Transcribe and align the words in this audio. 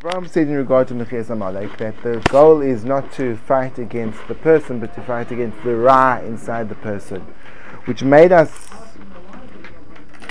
Abraham 0.00 0.26
said 0.26 0.48
in 0.48 0.54
regard 0.54 0.88
to 0.88 0.94
Mechias 0.94 1.28
Amalek 1.28 1.76
that. 1.76 2.02
The 2.02 2.26
goal 2.30 2.62
is 2.62 2.86
not 2.86 3.12
to 3.12 3.36
fight 3.36 3.78
against 3.78 4.26
the 4.28 4.34
person 4.34 4.80
but 4.80 4.94
to 4.94 5.02
fight 5.02 5.30
against 5.30 5.62
the 5.62 5.76
Ra 5.76 6.20
inside 6.20 6.70
the 6.70 6.74
person, 6.76 7.20
which 7.84 8.02
made 8.02 8.32
us 8.32 8.70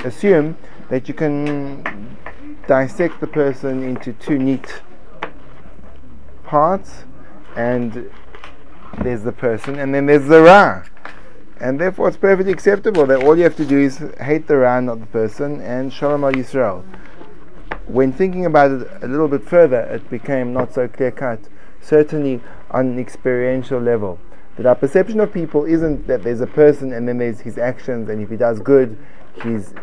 assume 0.03 0.57
that 0.89 1.07
you 1.07 1.13
can 1.13 2.17
dissect 2.65 3.19
the 3.19 3.27
person 3.27 3.83
into 3.83 4.11
two 4.13 4.39
neat 4.39 4.81
parts 6.43 7.03
and 7.55 8.09
there's 9.03 9.21
the 9.21 9.31
person 9.31 9.77
and 9.77 9.93
then 9.93 10.07
there's 10.07 10.27
the 10.27 10.41
Ra. 10.41 10.83
And 11.59 11.79
therefore 11.79 12.07
it's 12.07 12.17
perfectly 12.17 12.51
acceptable 12.51 13.05
that 13.05 13.21
all 13.21 13.37
you 13.37 13.43
have 13.43 13.57
to 13.57 13.65
do 13.65 13.77
is 13.77 13.99
hate 14.19 14.47
the 14.47 14.57
Ra, 14.57 14.79
not 14.79 14.99
the 14.99 15.05
person, 15.05 15.61
and 15.61 15.93
Shalom 15.93 16.23
al 16.23 16.31
Yisrael 16.31 16.83
when 17.89 18.13
thinking 18.13 18.45
about 18.45 18.71
it 18.71 18.87
a 19.01 19.07
little 19.07 19.27
bit 19.27 19.43
further, 19.43 19.79
it 19.81 20.09
became 20.09 20.53
not 20.53 20.73
so 20.73 20.87
clear 20.87 21.11
cut, 21.11 21.39
certainly 21.81 22.41
on 22.69 22.87
an 22.87 22.99
experiential 22.99 23.79
level. 23.79 24.19
That 24.57 24.65
our 24.65 24.75
perception 24.75 25.19
of 25.19 25.33
people 25.33 25.65
isn't 25.65 26.05
that 26.07 26.23
there's 26.23 26.41
a 26.41 26.47
person 26.47 26.93
and 26.93 27.07
then 27.07 27.17
there's 27.17 27.39
his 27.39 27.57
actions, 27.57 28.09
and 28.09 28.21
if 28.21 28.29
he 28.29 28.37
does 28.37 28.59
good, 28.59 28.97
he's 29.43 29.73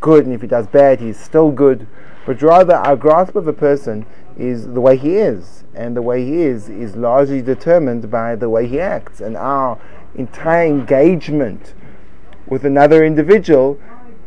good, 0.00 0.24
and 0.24 0.34
if 0.34 0.40
he 0.40 0.48
does 0.48 0.66
bad, 0.66 1.00
he's 1.00 1.18
still 1.18 1.50
good. 1.50 1.86
But 2.26 2.42
rather, 2.42 2.74
our 2.74 2.96
grasp 2.96 3.36
of 3.36 3.46
a 3.46 3.52
person 3.52 4.04
is 4.36 4.68
the 4.68 4.80
way 4.80 4.96
he 4.96 5.16
is, 5.16 5.64
and 5.74 5.96
the 5.96 6.02
way 6.02 6.24
he 6.24 6.42
is 6.42 6.68
is 6.68 6.96
largely 6.96 7.42
determined 7.42 8.10
by 8.10 8.34
the 8.34 8.48
way 8.48 8.66
he 8.66 8.80
acts, 8.80 9.20
and 9.20 9.36
our 9.36 9.80
entire 10.14 10.66
engagement 10.66 11.74
with 12.46 12.64
another 12.64 13.04
individual 13.04 13.78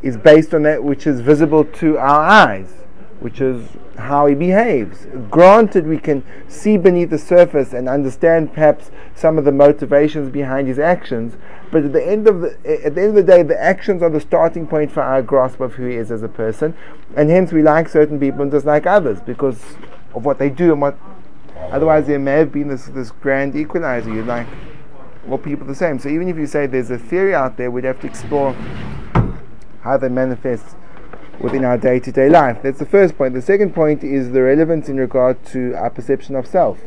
is 0.02 0.18
based 0.18 0.54
on 0.54 0.64
that 0.64 0.84
which 0.84 1.06
is 1.06 1.22
visible 1.22 1.64
to 1.64 1.98
our 1.98 2.26
eyes, 2.26 2.74
which 3.20 3.40
is 3.40 3.68
how 3.98 4.26
he 4.26 4.34
behaves. 4.34 5.06
Granted, 5.30 5.86
we 5.86 6.00
can 6.00 6.24
see 6.48 6.78
beneath 6.78 7.12
the 7.12 7.18
surface 7.18 7.72
and 7.72 7.88
understand 7.88 8.54
perhaps 8.54 8.90
some 9.14 9.38
of 9.38 9.46
the 9.46 9.52
motivations 9.52 10.30
behind 10.30 10.68
his 10.68 10.80
actions, 10.80 11.36
but 11.72 11.86
at 11.86 11.94
the 11.94 12.06
end 12.06 12.28
of 12.28 12.42
the 12.42 12.50
at 12.86 12.96
the 12.96 13.02
end 13.02 13.10
of 13.10 13.16
the 13.16 13.24
day, 13.24 13.44
the 13.44 13.62
actions 13.62 14.02
are 14.02 14.10
the 14.10 14.20
starting 14.20 14.68
point 14.68 14.92
for 14.92 15.02
our 15.02 15.22
grasp 15.22 15.60
of 15.60 15.76
who 15.76 15.86
he 15.86 15.96
is 15.96 16.12
as 16.12 16.24
a 16.24 16.28
person, 16.28 16.76
and 17.16 17.30
hence 17.30 17.52
we 17.52 17.62
like 17.62 17.88
certain 17.88 18.20
people 18.20 18.42
and 18.42 18.52
dislike 18.52 18.86
others 18.86 19.22
because 19.22 19.76
of 20.16 20.26
what 20.26 20.40
they 20.40 20.50
do 20.50 20.72
and 20.72 20.82
what. 20.82 20.98
Otherwise, 21.72 22.08
there 22.08 22.20
may 22.20 22.34
have 22.34 22.52
been 22.52 22.68
this 22.70 22.88
this 22.88 23.12
grand 23.12 23.56
equalizer. 23.56 24.12
You 24.12 24.24
like 24.24 24.48
all 25.30 25.38
people 25.38 25.68
the 25.68 25.76
same. 25.76 26.00
So 26.00 26.10
even 26.10 26.28
if 26.28 26.38
you 26.38 26.48
say 26.48 26.66
there's 26.66 26.90
a 26.90 26.98
theory 26.98 27.36
out 27.36 27.56
there, 27.56 27.70
we'd 27.70 27.84
have 27.84 28.00
to 28.02 28.08
explore 28.08 28.56
how 29.82 29.98
they 29.98 30.10
manifest 30.10 30.76
within 31.40 31.66
our 31.66 31.78
day 31.78 32.00
to 32.00 32.12
day 32.12 32.30
life. 32.30 32.62
That's 32.62 32.80
the 32.80 32.86
first 32.86 33.18
point. 33.18 33.34
The 33.34 33.42
second 33.42 33.74
point 33.74 34.04
is 34.04 34.32
the 34.32 34.44
relevance 34.44 34.90
in 34.90 34.98
regard 34.98 35.44
to 35.48 35.74
our 35.76 35.90
perception 35.90 36.36
of 36.36 36.48
self. 36.48 36.80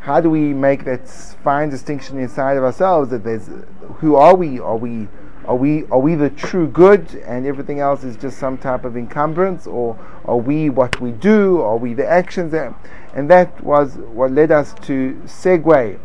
How 0.00 0.20
do 0.20 0.30
we 0.30 0.54
make 0.54 0.84
that 0.84 1.08
fine 1.08 1.68
distinction 1.68 2.18
inside 2.18 2.56
of 2.56 2.64
ourselves 2.64 3.10
that 3.10 3.24
there's 3.24 3.50
who 3.98 4.14
are 4.16 4.34
we? 4.34 4.58
Are 4.58 4.76
we 4.76 5.08
are 5.44 5.56
we 5.56 5.84
are 5.86 5.98
we 5.98 6.14
the 6.14 6.30
true 6.30 6.68
good 6.68 7.14
and 7.26 7.46
everything 7.46 7.80
else 7.80 8.04
is 8.04 8.16
just 8.16 8.38
some 8.38 8.56
type 8.56 8.84
of 8.84 8.96
encumbrance 8.96 9.66
or 9.66 9.98
are 10.24 10.36
we 10.36 10.70
what 10.70 11.00
we 11.00 11.10
do? 11.10 11.60
Are 11.60 11.76
we 11.76 11.92
the 11.92 12.06
actions 12.06 12.52
that 12.52 12.74
and 13.14 13.28
that 13.30 13.62
was 13.62 13.96
what 13.96 14.32
led 14.32 14.50
us 14.50 14.74
to 14.82 15.20
segue 15.26 15.98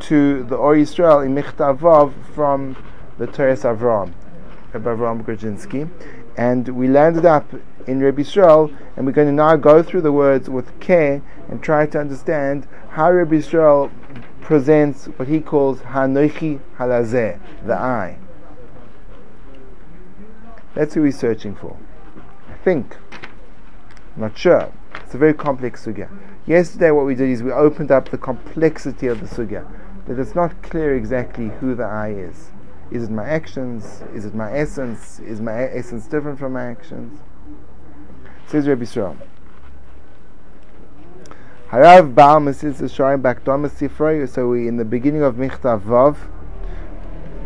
to 0.00 0.42
the 0.44 0.56
Or 0.56 0.74
Yisrael 0.74 1.24
in 1.24 1.34
Michtavav 1.34 2.12
from 2.34 2.76
the 3.18 3.26
Teres 3.26 3.62
Avram. 3.62 4.12
Rabbi 4.72 4.88
Avraham 4.88 5.22
Grodzinski, 5.24 5.90
and 6.36 6.68
we 6.68 6.88
landed 6.88 7.26
up 7.26 7.52
in 7.86 8.00
Rabbi 8.00 8.22
Yisrael, 8.22 8.74
and 8.96 9.04
we're 9.04 9.12
going 9.12 9.28
to 9.28 9.34
now 9.34 9.56
go 9.56 9.82
through 9.82 10.00
the 10.00 10.12
words 10.12 10.48
with 10.48 10.78
care 10.80 11.22
and 11.48 11.62
try 11.62 11.86
to 11.86 12.00
understand 12.00 12.66
how 12.90 13.12
Rabbi 13.12 13.36
Yisrael 13.36 13.90
presents 14.40 15.06
what 15.06 15.28
he 15.28 15.40
calls 15.40 15.80
Hanoichi 15.80 16.60
Halazeh, 16.78 17.38
the 17.66 17.74
eye. 17.74 18.18
That's 20.74 20.94
who 20.94 21.02
he's 21.02 21.18
searching 21.18 21.54
for. 21.54 21.76
I 22.48 22.54
think. 22.64 22.96
Not 24.16 24.38
sure. 24.38 24.72
It's 24.94 25.14
a 25.14 25.18
very 25.18 25.34
complex 25.34 25.84
sugya. 25.84 26.08
Yesterday, 26.46 26.90
what 26.90 27.04
we 27.04 27.14
did 27.14 27.28
is 27.28 27.42
we 27.42 27.52
opened 27.52 27.90
up 27.90 28.08
the 28.08 28.18
complexity 28.18 29.06
of 29.06 29.20
the 29.20 29.26
sugya, 29.26 29.66
that 30.06 30.18
it's 30.18 30.34
not 30.34 30.62
clear 30.62 30.96
exactly 30.96 31.48
who 31.60 31.74
the 31.74 31.84
eye 31.84 32.12
is. 32.12 32.50
Is 32.92 33.04
it 33.04 33.10
my 33.10 33.24
actions? 33.24 34.02
Is 34.14 34.26
it 34.26 34.34
my 34.34 34.52
essence? 34.52 35.18
Is 35.20 35.40
my 35.40 35.62
essence 35.62 36.06
different 36.06 36.38
from 36.38 36.52
my 36.52 36.64
actions? 36.64 37.20
Says 38.46 38.68
Rabbi 38.68 38.82
Yisrael. 38.82 39.16
Harav 41.70 42.14
Baal 42.14 42.40
Mesilas 42.40 42.82
Yesharim 42.82 43.22
Bakdom 43.22 43.66
Sifroi. 43.70 44.28
So 44.28 44.48
we 44.48 44.68
in 44.68 44.76
the 44.76 44.84
beginning 44.84 45.22
of 45.22 45.36
Michtav 45.36 45.80
Vav, 45.80 46.18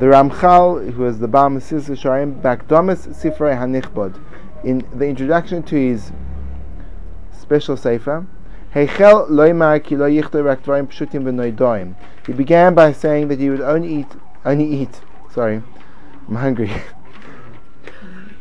the 0.00 0.06
Ramchal, 0.06 0.92
who 0.92 1.02
was 1.02 1.20
the 1.20 1.28
Baal 1.28 1.50
Mesilas 1.50 1.88
Yesharim 1.88 2.42
Bakdomis 2.42 3.06
Sifroi 3.14 3.56
Hanichbod, 3.56 4.20
in 4.64 4.84
the 4.92 5.06
introduction 5.06 5.62
to 5.62 5.76
his 5.76 6.10
special 7.30 7.76
sefer, 7.76 8.26
Heichel 8.74 9.28
loymar 9.30 9.84
ki 9.84 9.96
lo 9.96 10.10
yichtoi 10.10 10.44
rak 10.44 10.64
pshutim. 10.64 11.94
He 12.26 12.32
began 12.32 12.74
by 12.74 12.90
saying 12.90 13.28
that 13.28 13.38
he 13.38 13.48
would 13.48 13.60
only 13.60 14.00
eat, 14.00 14.08
only 14.44 14.66
eat 14.66 15.00
Sorry, 15.36 15.62
I'm 16.28 16.34
hungry. 16.34 16.72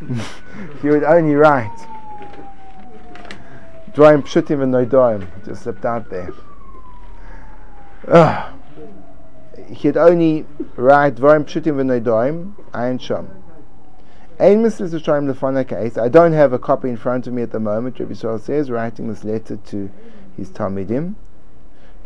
Ah. 0.07 0.29
he 0.81 0.89
would 0.89 1.03
only 1.03 1.35
write. 1.35 1.75
Drawing 3.93 4.23
pshutim 4.23 4.61
and 4.61 4.73
noidoim. 4.73 5.27
Just 5.45 5.63
slipped 5.63 5.83
out 5.83 6.09
there. 6.09 6.29
Ugh. 8.07 8.53
He'd 9.67 9.97
only 9.97 10.45
write 10.75 11.15
drawing 11.15 11.43
pshutim 11.45 11.81
and 11.81 11.89
noidoim. 11.89 12.53
Ayin 12.71 13.01
sham. 13.01 13.29
Ein 14.39 14.63
Mrs. 14.63 14.97
Shayim 14.99 15.29
Lefana 15.29 15.67
case. 15.67 15.97
I 15.97 16.07
don't 16.07 16.33
have 16.33 16.53
a 16.53 16.59
copy 16.59 16.89
in 16.89 16.97
front 16.97 17.25
of 17.25 17.33
me 17.33 17.41
at 17.41 17.51
the 17.51 17.59
moment. 17.59 17.99
Rabbi 17.99 18.13
Yisrael 18.13 18.39
says, 18.39 18.69
writing 18.69 19.09
this 19.09 19.23
letter 19.23 19.57
to 19.57 19.89
his 20.37 20.49
Talmidim. 20.49 21.15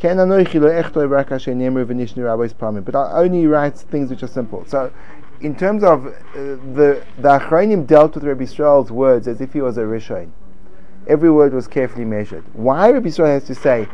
But 0.01 0.17
I 2.95 3.11
only 3.13 3.47
write 3.47 3.77
things 3.77 4.09
which 4.09 4.23
are 4.23 4.27
simple. 4.27 4.65
So, 4.65 4.91
in 5.41 5.55
terms 5.55 5.83
of 5.83 6.07
uh, 6.07 6.11
the 6.33 7.05
the 7.17 7.39
Achronim 7.39 7.87
dealt 7.87 8.15
with 8.15 8.23
Rabbi 8.23 8.43
Israel's 8.43 8.91
words 8.91 9.27
as 9.27 9.41
if 9.41 9.53
he 9.53 9.61
was 9.61 9.77
a 9.77 9.83
Rishon. 9.83 10.31
Every 11.07 11.31
word 11.31 11.53
was 11.53 11.67
carefully 11.67 12.05
measured. 12.05 12.43
Why 12.53 12.91
Rabbi 12.91 13.07
Yisrael 13.07 13.27
has 13.27 13.45
to 13.45 13.55
say 13.55 13.87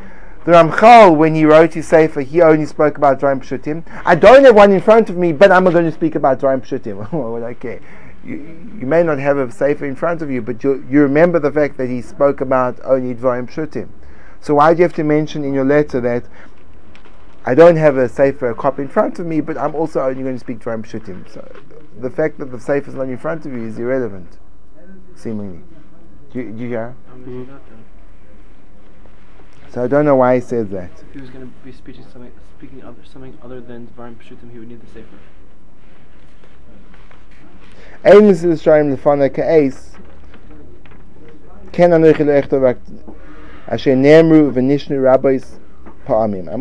the 0.45 0.51
Ramchal, 0.51 1.17
when 1.17 1.33
he 1.33 1.43
wrote 1.43 1.73
his 1.73 1.87
Sefer, 1.87 2.21
he 2.21 2.39
only 2.39 2.67
spoke 2.67 2.99
about 2.99 3.19
Dvarim 3.19 3.39
Pshutim. 3.39 3.83
I 4.05 4.13
don't 4.13 4.43
have 4.43 4.53
one 4.53 4.71
in 4.71 4.79
front 4.79 5.09
of 5.09 5.17
me, 5.17 5.33
but 5.33 5.51
I'm 5.51 5.63
going 5.63 5.85
to 5.85 5.91
speak 5.91 6.13
about 6.13 6.39
Dvarim 6.39 6.61
Pshutim. 6.61 7.11
well, 7.11 7.43
okay. 7.45 7.79
You, 8.23 8.35
you, 8.79 8.85
may 8.85 9.01
not 9.01 9.17
have 9.17 9.37
a 9.37 9.51
Sefer 9.51 9.85
in 9.85 9.95
front 9.95 10.21
of 10.21 10.29
you, 10.29 10.43
but 10.43 10.63
you, 10.63 10.85
you 10.87 11.01
remember 11.01 11.39
the 11.39 11.51
fact 11.51 11.77
that 11.77 11.89
he 11.89 11.99
spoke 11.99 12.41
about 12.41 12.79
only 12.83 13.15
Dvarim 13.15 13.49
Pshutim. 13.49 13.89
So 14.45 14.53
why 14.53 14.75
do 14.75 14.77
you 14.77 14.83
have 14.83 14.93
to 14.93 15.03
mention 15.03 15.43
in 15.43 15.55
your 15.55 15.65
letter 15.65 15.99
that 16.01 16.23
I 17.45 17.55
don't 17.55 17.77
have 17.77 17.97
a 17.97 18.07
sefer, 18.07 18.51
a 18.51 18.53
copy 18.53 18.83
in 18.83 18.87
front 18.87 19.17
of 19.17 19.25
me, 19.25 19.41
but 19.41 19.57
I'm 19.57 19.73
also 19.73 20.01
only 20.01 20.21
going 20.21 20.35
to 20.35 20.39
speak 20.39 20.59
to 20.61 20.69
Ram 20.69 20.83
Shutim. 20.83 21.27
So 21.33 21.51
the 21.99 22.11
fact 22.11 22.37
that 22.37 22.51
the 22.51 22.59
sefer 22.59 22.87
is 22.89 22.93
not 22.93 23.09
in 23.09 23.17
front 23.17 23.47
of 23.47 23.53
you 23.53 23.65
is 23.65 23.79
irrelevant, 23.79 24.37
seemingly. 25.15 25.63
Do 26.31 26.41
you, 26.41 26.51
do 26.51 26.61
you 26.61 26.67
hear? 26.67 26.95
Mm-hmm. 27.11 27.55
So 29.71 29.83
I 29.83 29.87
don't 29.87 30.05
know 30.05 30.17
why 30.17 30.35
he 30.35 30.41
says 30.41 30.69
that. 30.69 30.91
If 30.91 31.13
he 31.15 31.21
was 31.21 31.31
going 31.31 31.47
to 31.47 31.65
be 31.65 31.71
speaking 31.71 32.05
something, 32.13 32.31
speaking 32.55 32.83
other, 32.83 33.03
something 33.03 33.35
other 33.41 33.59
than 33.59 33.87
Dvarim 33.97 34.17
Pshutim, 34.17 34.51
he 34.51 34.59
would 34.59 34.67
need 34.67 34.79
the 34.79 34.87
sefer. 34.93 35.17
Ein 38.03 38.25
is 38.25 38.43
Shayim 38.43 38.95
Lefana 38.95 39.33
Ka'es. 39.33 39.95
Ken 41.71 41.89
Anoich 41.89 42.19
I'm 43.67 43.77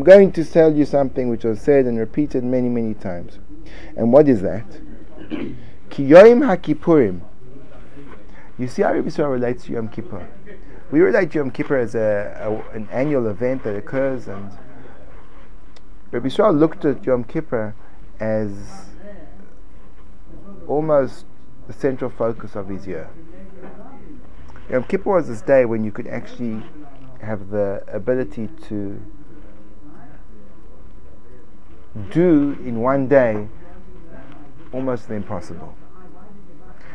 going 0.02 0.32
to 0.32 0.44
tell 0.44 0.74
you 0.74 0.86
something 0.86 1.28
which 1.28 1.44
was 1.44 1.60
said 1.60 1.84
and 1.84 1.98
repeated 1.98 2.44
many, 2.44 2.70
many 2.70 2.94
times. 2.94 3.38
And 3.94 4.10
what 4.10 4.26
is 4.26 4.40
that? 4.40 4.64
You 8.58 8.68
see 8.68 8.82
how 8.82 8.94
Rabbi 8.94 9.08
Yisrael 9.08 9.32
relates 9.32 9.64
to 9.64 9.72
Yom 9.72 9.88
Kippur. 9.88 10.26
We 10.90 11.00
relate 11.00 11.34
Yom 11.34 11.50
Kippur 11.50 11.76
as 11.76 11.94
a, 11.94 12.38
a, 12.40 12.54
an 12.74 12.88
annual 12.90 13.26
event 13.26 13.64
that 13.64 13.76
occurs, 13.76 14.26
and 14.26 14.50
Rabbi 16.10 16.28
Yisrael 16.28 16.58
looked 16.58 16.86
at 16.86 17.04
Yom 17.04 17.24
Kippur 17.24 17.74
as 18.18 18.88
almost 20.66 21.26
the 21.66 21.74
central 21.74 22.10
focus 22.10 22.54
of 22.54 22.68
his 22.68 22.86
year. 22.86 23.10
Yom 24.70 24.84
Kippur 24.84 25.10
was 25.10 25.28
this 25.28 25.42
day 25.42 25.66
when 25.66 25.84
you 25.84 25.92
could 25.92 26.06
actually 26.06 26.62
have 27.24 27.50
the 27.50 27.82
ability 27.88 28.48
to 28.68 29.00
do 32.10 32.56
in 32.64 32.80
one 32.80 33.08
day 33.08 33.48
almost 34.72 35.08
the 35.08 35.14
impossible. 35.14 35.76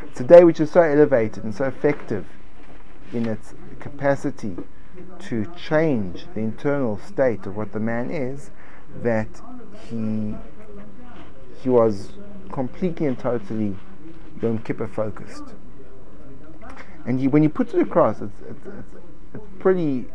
It's 0.04 0.20
a 0.20 0.24
day 0.24 0.44
which 0.44 0.60
is 0.60 0.72
so 0.72 0.82
elevated 0.82 1.44
and 1.44 1.56
so 1.56 1.66
effective 1.66 2.26
in 3.14 3.26
its 3.26 3.54
capacity 3.80 4.58
to 5.20 5.46
change 5.56 6.26
the 6.34 6.42
internal 6.42 7.00
state 7.00 7.46
of 7.46 7.56
what 7.56 7.72
the 7.72 7.80
man 7.80 8.12
is, 8.12 8.52
that 9.02 9.42
he 9.90 10.36
he 11.62 11.70
was 11.70 12.14
completely 12.52 13.06
and 13.06 13.20
totally 13.20 13.76
Yom 14.42 14.60
Kippur 14.60 14.88
focused. 14.88 15.44
And 17.06 17.20
he, 17.20 17.28
when 17.28 17.44
you 17.44 17.50
put 17.50 17.74
it 17.74 17.82
across, 17.82 18.22
it's, 18.22 18.42
it's, 18.50 18.66
it's, 18.66 18.96
it's 19.34 19.46
pretty 19.60 20.08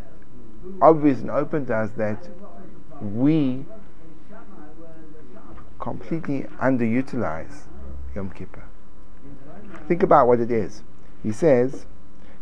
obvious 0.80 1.20
and 1.20 1.30
open 1.30 1.66
to 1.66 1.74
us 1.76 1.90
that 1.96 2.28
we 3.00 3.64
completely 5.78 6.42
underutilize 6.60 7.62
Yom 8.14 8.30
Kippur. 8.30 8.64
Think 9.88 10.02
about 10.02 10.26
what 10.26 10.40
it 10.40 10.50
is. 10.50 10.82
He 11.22 11.32
says, 11.32 11.86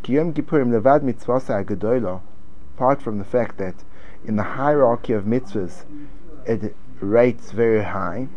Ki 0.03 0.15
Yom 0.15 0.33
Kippurim 0.35 0.71
levad 0.71 1.03
mitzvasa 1.03 1.61
apart 2.75 3.03
from 3.03 3.19
the 3.19 3.25
fact 3.25 3.59
that 3.59 3.75
in 4.25 4.37
the 4.37 4.43
hierarchy 4.43 5.13
of 5.13 5.25
mitzvahs 5.25 5.85
it 6.47 6.75
rates 7.01 7.51
very 7.51 7.83
high, 7.85 8.29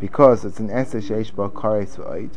because 0.00 0.44
it's 0.44 0.60
an 0.60 0.68
Sheish 0.68 1.32
Kares 1.32 1.96
V'oid, 1.96 2.30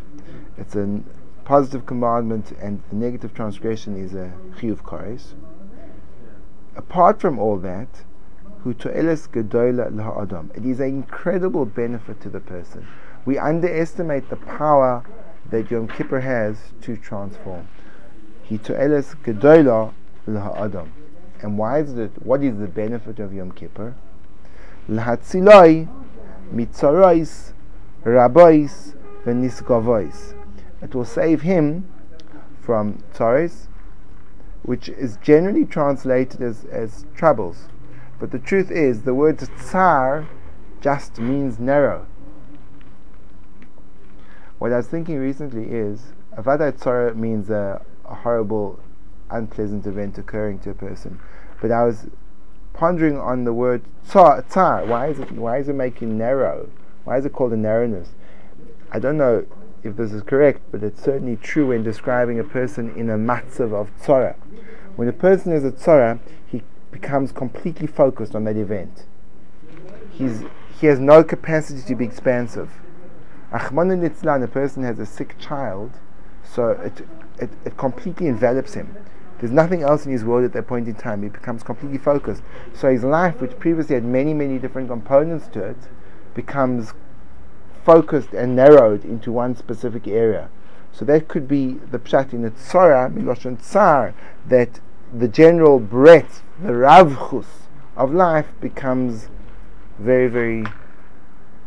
it's 0.57 0.75
a 0.75 1.01
positive 1.45 1.86
commandment 1.86 2.51
and 2.62 2.81
the 2.89 2.95
negative 2.95 3.34
transgression 3.34 3.95
is 3.98 4.13
a 4.13 4.34
Chiyuv 4.57 4.81
Kares. 4.84 5.34
Apart 6.77 7.19
from 7.19 7.39
all 7.39 7.57
that, 7.57 7.88
it 8.65 8.85
is 10.65 10.79
an 10.79 10.88
incredible 10.88 11.65
benefit 11.65 12.21
to 12.21 12.29
the 12.29 12.39
person. 12.39 12.88
We 13.25 13.38
underestimate 13.38 14.29
the 14.29 14.35
power 14.35 15.03
that 15.50 15.71
Yom 15.71 15.88
Kippur 15.88 16.19
has 16.19 16.57
to 16.81 16.97
transform. 16.97 17.68
And 18.50 18.59
why 21.57 21.79
is 21.79 21.97
it? 21.97 22.25
What 22.25 22.44
is 22.44 22.57
the 22.57 22.68
benefit 22.68 23.19
of 23.19 23.33
Yom 23.33 23.51
Kippur? 23.51 23.95
L'hatziloi 24.88 25.88
mitzarois 26.53 27.53
rabois 28.03 28.94
v'nisgavois. 29.25 30.33
It 30.81 30.95
will 30.95 31.06
save 31.06 31.41
him 31.41 31.85
from 32.62 33.03
tzaros, 33.13 33.68
which 34.68 34.90
is 34.90 35.18
generally 35.24 35.64
translated 35.64 36.42
as, 36.42 36.66
as 36.66 37.06
troubles. 37.16 37.69
But 38.19 38.31
the 38.31 38.38
truth 38.38 38.69
is, 38.69 39.04
the 39.04 39.14
word 39.14 39.40
tsar 39.40 40.28
just 40.81 41.19
means 41.19 41.58
narrow. 41.58 42.06
What 44.60 44.74
I 44.74 44.78
was 44.78 44.88
thinking 44.88 45.19
recently 45.19 45.69
is, 45.69 46.12
avada 46.38 46.78
tsar 46.78 47.14
means 47.14 47.50
a, 47.50 47.81
a 48.04 48.14
horrible, 48.14 48.81
unpleasant 49.30 49.88
event 49.88 50.18
occurring 50.18 50.60
to 50.60 50.72
a 50.72 50.74
person. 50.74 51.22
But 51.62 51.72
I 51.72 51.86
was 51.86 52.08
pondering 52.74 53.18
on 53.18 53.46
the 53.46 53.54
word 53.54 53.84
tsar. 54.06 54.42
tsar. 54.50 54.86
Why 54.86 55.08
is 55.08 55.20
it? 55.20 55.31
Why 55.31 55.60
is 55.60 55.70
it 55.70 55.75
making 55.75 56.18
narrow? 56.18 56.70
Why 57.06 57.18
is 57.18 57.25
it 57.25 57.31
called 57.31 57.54
a 57.54 57.58
narrowness? 57.58 58.10
I 58.92 59.00
don't 59.00 59.18
know 59.18 59.46
if 59.83 59.95
this 59.95 60.12
is 60.12 60.24
correct, 60.24 60.62
but 60.71 60.83
it's 60.83 61.01
certainly 61.01 61.35
true 61.38 61.68
when 61.68 61.83
describing 61.83 62.39
a 62.39 62.44
person 62.44 62.94
in 62.95 63.09
a 63.09 63.18
matzav 63.18 63.74
of 63.74 63.89
tzara. 64.01 64.35
When 64.95 65.07
a 65.07 65.13
person 65.13 65.51
is 65.51 65.63
a 65.63 65.71
tzara, 65.71 66.19
he 66.45 66.63
becomes 66.91 67.31
completely 67.31 67.88
focused 67.88 68.35
on 68.35 68.44
that 68.45 68.57
event. 68.57 69.06
He's, 70.12 70.44
he 70.79 70.88
has 70.88 71.00
no 71.00 71.24
capacity 71.24 71.81
to 71.83 71.95
be 71.95 72.06
expansive. 72.06 72.71
Achman 73.51 74.01
Nitzlan, 74.01 74.44
a 74.44 74.47
person 74.47 74.83
has 74.83 75.00
a 75.00 75.06
sick 75.06 75.38
child, 75.39 75.91
so 76.44 76.69
it, 76.71 77.07
it, 77.39 77.50
it 77.63 77.77
completely 77.77 78.27
envelops 78.27 78.74
him. 78.74 78.95
There's 79.39 79.51
nothing 79.51 79.83
else 79.83 80.06
in 80.06 80.12
his 80.12 80.25
world 80.25 80.44
at 80.45 80.53
that 80.53 80.68
point 80.68 80.88
in 80.88 80.95
time. 80.95 81.21
He 81.21 81.29
becomes 81.29 81.62
completely 81.62 82.00
focused. 82.00 82.41
So 82.74 82.91
his 82.91 83.03
life, 83.03 83.39
which 83.39 83.57
previously 83.59 83.94
had 83.94 84.03
many, 84.03 84.33
many 84.33 84.57
different 84.57 84.89
components 84.89 85.47
to 85.50 85.63
it, 85.63 85.77
becomes 86.33 86.94
focused 87.88 88.34
and 88.34 88.54
narrowed 88.54 89.06
into 89.06 89.31
one 89.31 89.56
specific 89.56 90.10
area. 90.10 90.50
So 90.92 91.06
that 91.06 91.30
could 91.30 91.48
be 91.48 91.75
the 91.89 92.00
pshat 92.00 92.34
in 92.34 92.42
the 92.42 92.51
tzara, 92.51 93.10
miloshon 93.10 93.62
tsar, 93.62 94.13
that 94.45 94.81
the 95.18 95.30
general 95.30 95.80
breadth, 95.80 96.44
the 96.62 96.74
ravchus 96.74 97.45
of 97.95 98.13
life 98.13 98.48
becomes 98.60 99.30
very, 100.00 100.28
very 100.28 100.66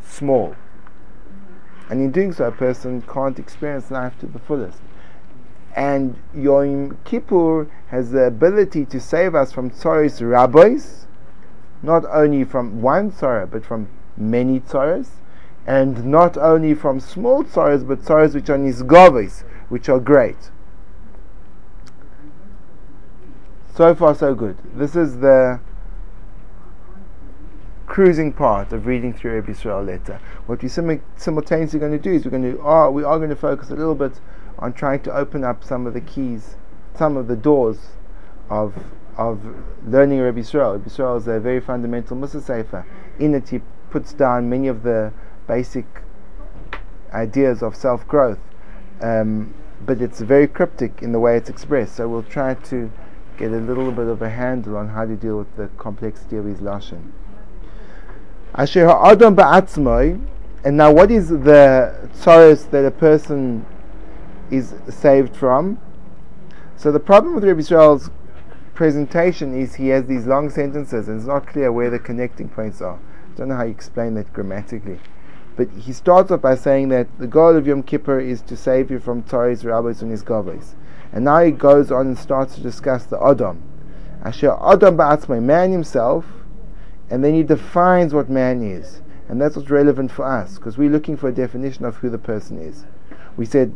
small. 0.05 0.57
And 1.89 2.03
in 2.03 2.11
doing 2.11 2.35
so, 2.35 2.45
a 2.49 2.53
person 2.53 3.01
can't 3.01 3.39
experience 3.39 3.91
life 3.91 4.19
to 4.21 4.27
the 4.27 4.41
fullest. 4.41 4.79
And 5.75 6.19
Yom 6.35 6.99
Kippur 7.05 7.67
has 7.89 8.11
the 8.11 8.25
ability 8.25 8.85
to 8.85 9.01
save 9.01 9.35
us 9.35 9.53
from 9.53 9.71
tzaros 9.71 10.21
rabbis, 10.21 11.07
not 11.83 12.05
only 12.13 12.45
from 12.45 12.83
one 12.83 13.11
tzara, 13.11 13.51
but 13.51 13.65
from 13.65 13.89
many 14.19 14.61
tzaras, 14.61 15.09
and 15.67 16.05
not 16.07 16.37
only 16.37 16.75
from 16.75 17.01
small 17.01 17.45
tzaras, 17.45 17.87
but 17.87 18.01
tzaras 18.01 18.35
which 18.35 18.49
are 18.51 18.59
nisgavis, 18.59 19.45
which 19.69 19.89
are 19.89 20.01
great. 20.01 20.51
So 23.75 23.95
far, 23.95 24.15
so 24.15 24.35
good. 24.35 24.57
This 24.75 24.97
is 24.97 25.19
the 25.19 25.61
cruising 27.87 28.33
part 28.33 28.73
of 28.73 28.87
reading 28.87 29.13
through 29.13 29.37
every 29.37 29.53
Israel 29.53 29.83
letter. 29.83 30.21
What 30.47 30.63
we're 30.63 30.69
sim- 30.69 31.03
simultaneously 31.17 31.81
going 31.81 31.93
to 31.93 31.99
do 31.99 32.13
is 32.13 32.25
we're 32.25 32.31
going 32.31 32.43
to 32.43 32.59
oh, 32.61 32.67
ah, 32.67 32.89
we 32.89 33.03
are 33.03 33.19
going 33.19 33.31
to 33.31 33.37
focus 33.37 33.71
a 33.71 33.75
little 33.75 33.95
bit 33.95 34.21
on 34.59 34.73
trying 34.73 35.01
to 35.01 35.13
open 35.15 35.43
up 35.45 35.65
some 35.65 35.87
of 35.87 35.95
the 35.95 36.01
keys, 36.01 36.57
some 36.95 37.17
of 37.17 37.27
the 37.27 37.37
doors 37.37 37.79
of 38.49 38.75
of 39.17 39.41
learning 39.87 40.21
Rabbi 40.21 40.41
Israel. 40.41 40.73
Rabbi 40.73 40.87
Israel 40.87 41.17
is 41.17 41.27
a 41.27 41.41
very 41.41 41.61
fundamental 41.61 42.17
Mussar 42.17 42.41
Sefer. 42.41 42.87
In 43.19 43.35
it, 43.35 43.49
he 43.49 43.61
puts 43.91 44.13
down 44.13 44.49
many 44.49 44.69
of 44.69 44.83
the 44.83 45.13
basic 45.51 45.87
ideas 47.13 47.61
of 47.61 47.75
self 47.75 48.07
growth, 48.07 48.39
um, 49.01 49.53
but 49.85 50.01
it's 50.01 50.21
very 50.21 50.47
cryptic 50.47 51.03
in 51.03 51.11
the 51.11 51.19
way 51.19 51.37
it's 51.37 51.51
expressed. 51.51 51.97
So 51.97 52.09
we'll 52.09 52.23
try 52.23 52.55
to 52.55 52.93
get 53.37 53.51
a 53.51 53.57
little 53.57 53.91
bit 53.91 54.07
of 54.07 54.23
a 54.23 54.31
handle 54.31 54.77
on 54.77 54.91
how 54.91 55.07
to 55.07 55.17
deal 55.17 55.39
with 55.39 55.57
the 55.57 55.67
complexity 55.77 56.37
of 56.37 56.45
his 56.45 56.61
lashon. 56.61 57.11
Asher 58.55 58.87
ha'adam 58.87 59.35
ba'atzmoi, 59.35 60.25
and 60.65 60.77
now 60.77 60.93
what 60.93 61.11
is 61.11 61.31
the 61.31 62.09
sorrows 62.13 62.67
that 62.67 62.85
a 62.85 62.91
person 62.93 63.67
is 64.53 64.75
saved 64.89 65.35
from? 65.35 65.81
So 66.77 66.93
the 66.93 67.01
problem 67.01 67.35
with 67.35 67.43
Rabbi 67.43 67.59
Israel's 67.59 68.11
presentation 68.75 69.61
is 69.61 69.75
he 69.75 69.89
has 69.89 70.07
these 70.07 70.27
long 70.27 70.49
sentences 70.49 71.09
and 71.09 71.19
it's 71.19 71.27
not 71.27 71.47
clear 71.49 71.73
where 71.73 71.91
the 71.91 71.99
connecting 71.99 72.49
points 72.49 72.81
are. 72.81 72.99
I 72.99 73.37
don't 73.37 73.49
know 73.49 73.57
how 73.57 73.65
you 73.65 73.71
explain 73.71 74.15
that 74.15 74.33
grammatically. 74.33 75.01
But 75.61 75.69
he 75.73 75.93
starts 75.93 76.31
off 76.31 76.41
by 76.41 76.55
saying 76.55 76.89
that 76.89 77.19
the 77.19 77.27
goal 77.27 77.55
of 77.55 77.67
Yom 77.67 77.83
Kippur 77.83 78.19
is 78.19 78.41
to 78.41 78.57
save 78.57 78.91
you 78.91 78.99
from 78.99 79.23
Torah's, 79.23 79.63
rabbis, 79.63 80.01
and 80.01 80.11
his 80.11 80.23
govers. 80.23 80.75
And 81.13 81.27
now 81.27 81.43
he 81.43 81.51
goes 81.51 81.93
on 81.93 82.07
and 82.07 82.19
starts 82.19 82.55
to 82.55 82.63
discuss 82.63 83.05
the 83.05 83.23
Adam. 83.23 83.63
Asher 84.25 84.57
Adam 84.59 84.97
ba'atzmai, 84.97 85.43
man 85.43 85.71
himself, 85.71 86.25
and 87.11 87.23
then 87.23 87.35
he 87.35 87.43
defines 87.43 88.15
what 88.15 88.31
man 88.31 88.63
is. 88.63 89.03
And 89.29 89.39
that's 89.39 89.55
what's 89.55 89.69
relevant 89.69 90.11
for 90.11 90.25
us, 90.25 90.55
because 90.55 90.79
we're 90.79 90.89
looking 90.89 91.19
for 91.19 91.29
a 91.29 91.35
definition 91.35 91.85
of 91.85 91.97
who 91.97 92.09
the 92.09 92.17
person 92.17 92.57
is. 92.57 92.87
We 93.37 93.45
said 93.45 93.75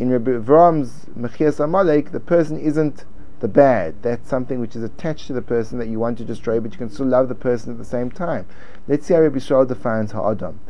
in 0.00 0.10
Rabbi 0.10 0.32
Avram's 0.32 1.06
Mechias 1.16 1.60
Amalek, 1.60 2.10
the 2.10 2.18
person 2.18 2.58
isn't 2.58 3.04
the 3.44 3.48
bad. 3.48 3.94
That's 4.00 4.26
something 4.26 4.58
which 4.58 4.74
is 4.74 4.82
attached 4.82 5.26
to 5.26 5.34
the 5.34 5.42
person 5.42 5.78
that 5.78 5.88
you 5.88 6.00
want 6.00 6.16
to 6.16 6.24
destroy, 6.24 6.60
but 6.60 6.72
you 6.72 6.78
can 6.78 6.88
still 6.88 7.04
love 7.04 7.28
the 7.28 7.34
person 7.34 7.72
at 7.72 7.76
the 7.76 7.84
same 7.84 8.10
time. 8.10 8.46
Let's 8.88 9.04
see 9.04 9.12
how 9.12 9.20
Rabbi 9.20 9.36
Yisrael 9.36 9.68
defines 9.68 10.12
Ha'adam. 10.12 10.60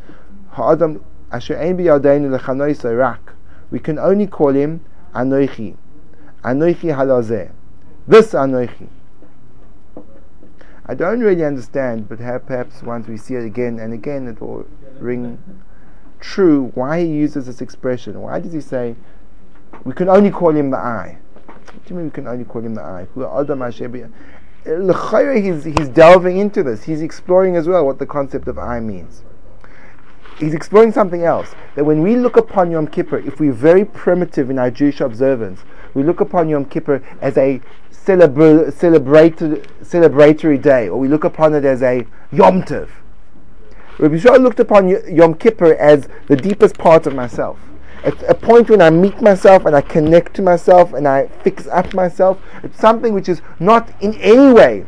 Ha'adam, 0.54 1.04
asher 1.30 1.56
ein 1.56 1.76
b'yadeinu 1.76 2.36
lechanoi 2.36 2.98
rak. 2.98 3.34
We 3.70 3.78
can 3.78 3.96
only 3.96 4.26
call 4.26 4.54
him 4.54 4.84
Anoichi. 5.14 5.76
Anoichi 6.42 6.92
halazeh. 6.96 7.52
This 8.08 8.32
Anoichi. 8.32 8.88
I 10.86 10.94
don't 10.96 11.20
really 11.20 11.44
understand, 11.44 12.08
but 12.08 12.18
perhaps 12.18 12.82
once 12.82 13.06
we 13.06 13.16
see 13.16 13.36
it 13.36 13.44
again 13.44 13.78
and 13.78 13.92
again, 13.92 14.26
it 14.26 14.40
will 14.40 14.66
ring 14.98 15.38
true 16.18 16.72
why 16.74 17.02
he 17.02 17.06
uses 17.06 17.46
this 17.46 17.60
expression. 17.60 18.20
Why 18.20 18.40
does 18.40 18.52
he 18.52 18.60
say, 18.60 18.96
we 19.84 19.92
can 19.92 20.08
only 20.08 20.32
call 20.32 20.50
him 20.56 20.70
the 20.70 20.78
I? 20.78 21.18
What 21.74 21.84
do 21.84 21.94
you 21.94 21.96
mean 21.96 22.06
we 22.06 22.10
can 22.10 22.26
only 22.26 22.44
call 22.44 22.62
him 22.62 22.74
the 22.74 22.82
I? 22.82 23.06
He's, 25.40 25.64
he's 25.64 25.88
delving 25.88 26.38
into 26.38 26.62
this. 26.62 26.84
He's 26.84 27.02
exploring 27.02 27.56
as 27.56 27.68
well 27.68 27.84
what 27.84 27.98
the 27.98 28.06
concept 28.06 28.48
of 28.48 28.58
I 28.58 28.80
means 28.80 29.22
he's 30.38 30.54
exploring 30.54 30.92
something 30.92 31.22
else. 31.22 31.54
That 31.74 31.84
when 31.84 32.02
we 32.02 32.16
look 32.16 32.36
upon 32.36 32.70
Yom 32.70 32.86
Kippur, 32.86 33.18
if 33.18 33.40
we're 33.40 33.52
very 33.52 33.84
primitive 33.84 34.50
in 34.50 34.58
our 34.58 34.70
Jewish 34.70 35.00
observance, 35.00 35.64
we 35.94 36.02
look 36.02 36.20
upon 36.20 36.48
Yom 36.48 36.64
Kippur 36.64 37.02
as 37.20 37.36
a 37.36 37.60
celebra- 37.90 38.72
celebrated, 38.72 39.68
celebratory 39.82 40.60
day, 40.60 40.88
or 40.88 40.98
we 40.98 41.08
look 41.08 41.24
upon 41.24 41.54
it 41.54 41.64
as 41.64 41.82
a 41.82 42.06
Yom 42.32 42.62
Tov. 42.62 42.88
Rabbi 43.98 44.16
Yisrael 44.16 44.42
looked 44.42 44.60
upon 44.60 44.88
Yom 44.88 45.34
Kippur 45.34 45.74
as 45.74 46.08
the 46.26 46.36
deepest 46.36 46.78
part 46.78 47.06
of 47.06 47.14
myself. 47.14 47.58
It's 48.04 48.22
a 48.28 48.34
point 48.34 48.68
when 48.68 48.82
I 48.82 48.90
meet 48.90 49.22
myself 49.22 49.64
and 49.64 49.74
I 49.74 49.80
connect 49.80 50.34
to 50.34 50.42
myself 50.42 50.92
and 50.92 51.08
I 51.08 51.28
fix 51.42 51.66
up 51.66 51.94
myself. 51.94 52.38
It's 52.62 52.78
something 52.78 53.14
which 53.14 53.30
is 53.30 53.40
not 53.58 53.90
in 54.02 54.14
any 54.16 54.52
way 54.52 54.84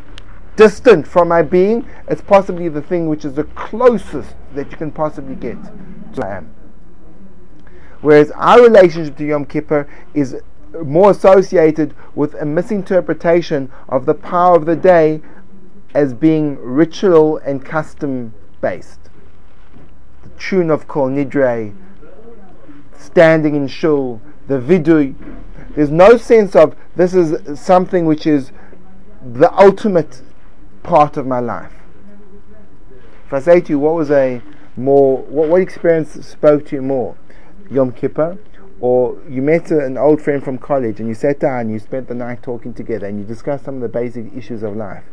distant 0.56 1.06
from 1.06 1.28
my 1.28 1.42
being. 1.42 1.88
It's 2.08 2.20
possibly 2.20 2.68
the 2.68 2.82
thing 2.82 3.08
which 3.08 3.24
is 3.24 3.34
the 3.34 3.44
closest 3.44 4.34
that 4.54 4.70
you 4.70 4.76
can 4.76 4.90
possibly 4.90 5.34
get 5.34 5.56
to 6.14 6.26
I 6.26 6.36
am. 6.36 6.54
Whereas 8.02 8.30
our 8.32 8.62
relationship 8.62 9.16
to 9.16 9.24
Yom 9.24 9.46
Kippur 9.46 9.88
is 10.12 10.36
more 10.84 11.10
associated 11.10 11.94
with 12.14 12.34
a 12.34 12.44
misinterpretation 12.44 13.70
of 13.88 14.04
the 14.04 14.14
power 14.14 14.56
of 14.56 14.66
the 14.66 14.76
day 14.76 15.22
as 15.94 16.12
being 16.12 16.58
ritual 16.58 17.38
and 17.38 17.64
custom 17.64 18.34
based. 18.60 19.00
The 20.22 20.28
tune 20.38 20.70
of 20.70 20.86
Kol 20.86 21.08
Nidre, 21.08 21.74
standing 23.16 23.54
in 23.54 23.66
shul, 23.66 24.20
the 24.46 24.60
vidui. 24.60 25.14
There's 25.74 25.88
no 25.88 26.18
sense 26.18 26.54
of 26.54 26.76
this 26.96 27.14
is 27.14 27.58
something 27.58 28.04
which 28.04 28.26
is 28.26 28.52
the 29.24 29.50
ultimate 29.58 30.20
part 30.82 31.16
of 31.16 31.26
my 31.26 31.40
life. 31.40 31.72
If 33.26 33.32
I 33.32 33.40
say 33.40 33.62
to 33.62 33.70
you, 33.70 33.78
what 33.78 33.94
was 33.94 34.10
a 34.10 34.42
more, 34.76 35.22
what, 35.22 35.48
what 35.48 35.62
experience 35.62 36.12
spoke 36.26 36.66
to 36.66 36.76
you 36.76 36.82
more? 36.82 37.16
Yom 37.70 37.92
Kippur, 37.92 38.36
or 38.80 39.16
you 39.26 39.40
met 39.40 39.70
an 39.70 39.96
old 39.96 40.20
friend 40.20 40.44
from 40.44 40.58
college 40.58 41.00
and 41.00 41.08
you 41.08 41.14
sat 41.14 41.40
down 41.40 41.60
and 41.60 41.70
you 41.70 41.78
spent 41.78 42.08
the 42.08 42.14
night 42.14 42.42
talking 42.42 42.74
together 42.74 43.06
and 43.06 43.18
you 43.18 43.24
discussed 43.24 43.64
some 43.64 43.76
of 43.76 43.80
the 43.80 43.88
basic 43.88 44.30
issues 44.36 44.62
of 44.62 44.76
life. 44.76 45.04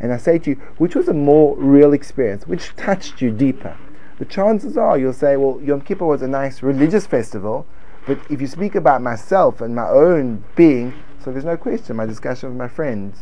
And 0.00 0.12
I 0.12 0.16
say 0.16 0.40
to 0.40 0.50
you, 0.50 0.56
which 0.78 0.96
was 0.96 1.06
a 1.06 1.14
more 1.14 1.56
real 1.56 1.92
experience? 1.92 2.44
Which 2.44 2.74
touched 2.74 3.22
you 3.22 3.30
deeper? 3.30 3.78
The 4.18 4.24
chances 4.24 4.76
are 4.76 4.98
you'll 4.98 5.12
say, 5.12 5.36
well, 5.36 5.60
Yom 5.62 5.80
Kippur 5.80 6.06
was 6.06 6.22
a 6.22 6.28
nice 6.28 6.62
religious 6.62 7.06
festival, 7.06 7.66
but 8.06 8.18
if 8.30 8.40
you 8.40 8.46
speak 8.46 8.74
about 8.74 9.02
myself 9.02 9.60
and 9.60 9.74
my 9.74 9.88
own 9.88 10.44
being, 10.54 10.94
so 11.22 11.32
there's 11.32 11.44
no 11.44 11.56
question, 11.56 11.96
my 11.96 12.06
discussion 12.06 12.48
with 12.50 12.58
my 12.58 12.68
friends 12.68 13.18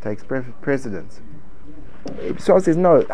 takes 0.00 0.22
pre- 0.22 0.42
precedence. 0.60 1.20
So 2.38 2.58
says, 2.58 2.76
no, 2.76 3.06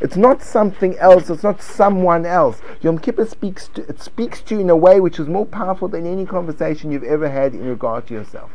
it's 0.00 0.16
not 0.16 0.42
something 0.42 0.98
else, 0.98 1.30
it's 1.30 1.42
not 1.42 1.62
someone 1.62 2.24
else. 2.24 2.60
Yom 2.80 2.98
Kippur 2.98 3.26
speaks 3.26 3.68
to, 3.68 3.82
it 3.82 4.00
speaks 4.00 4.40
to 4.42 4.54
you 4.54 4.60
in 4.62 4.70
a 4.70 4.76
way 4.76 5.00
which 5.00 5.18
is 5.18 5.28
more 5.28 5.46
powerful 5.46 5.88
than 5.88 6.06
any 6.06 6.24
conversation 6.24 6.90
you've 6.90 7.04
ever 7.04 7.28
had 7.28 7.54
in 7.54 7.66
regard 7.66 8.06
to 8.06 8.14
yourself. 8.14 8.50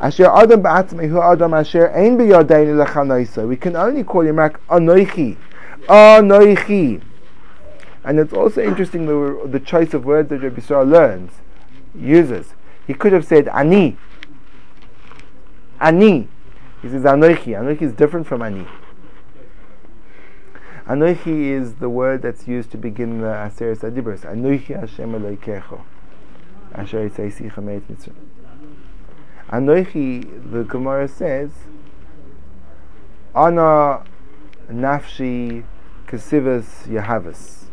Asher 0.00 0.26
Adam 0.26 0.64
Adam 0.64 1.54
Asher 1.54 1.90
Ein. 1.90 2.16
We 3.48 3.56
can 3.56 3.76
only 3.76 4.04
call 4.04 4.26
him 4.26 4.36
like 4.36 4.66
Anoichi. 4.68 5.36
Anoichi. 5.88 7.02
And 8.04 8.20
it's 8.20 8.32
also 8.32 8.62
interesting 8.62 9.06
the, 9.06 9.48
the 9.48 9.60
choice 9.60 9.92
of 9.94 10.04
words 10.04 10.28
that 10.30 10.38
Rabbi 10.38 10.60
Yisrael 10.60 10.88
learns, 10.88 11.32
uses. 11.94 12.54
He 12.86 12.94
could 12.94 13.12
have 13.12 13.26
said 13.26 13.48
Ani. 13.48 13.98
Ani. 15.80 16.28
He 16.80 16.88
says 16.88 17.02
Anoichi. 17.02 17.58
Anoichi 17.58 17.82
is 17.82 17.92
different 17.92 18.26
from 18.26 18.42
Ani. 18.42 18.66
Anoichi 20.86 21.50
is 21.50 21.74
the 21.74 21.88
word 21.88 22.22
that's 22.22 22.46
used 22.46 22.70
to 22.70 22.78
begin 22.78 23.20
the 23.20 23.26
Aseret 23.26 23.80
Adibros. 23.80 24.20
Anoichi 24.20 24.78
Hashem 24.78 25.12
Eloikecho. 25.12 25.82
Asher 26.72 27.10
Yitzay 27.10 27.32
Sicha 27.32 27.62
Meit 27.62 27.82
Mitzvah. 27.90 28.12
Anoichi, 29.50 30.52
the 30.52 30.64
Gemara 30.64 31.08
says, 31.08 31.50
Ana 33.34 34.04
nafshi 34.70 35.64
kasivas 36.06 36.86
yahavas. 36.86 37.64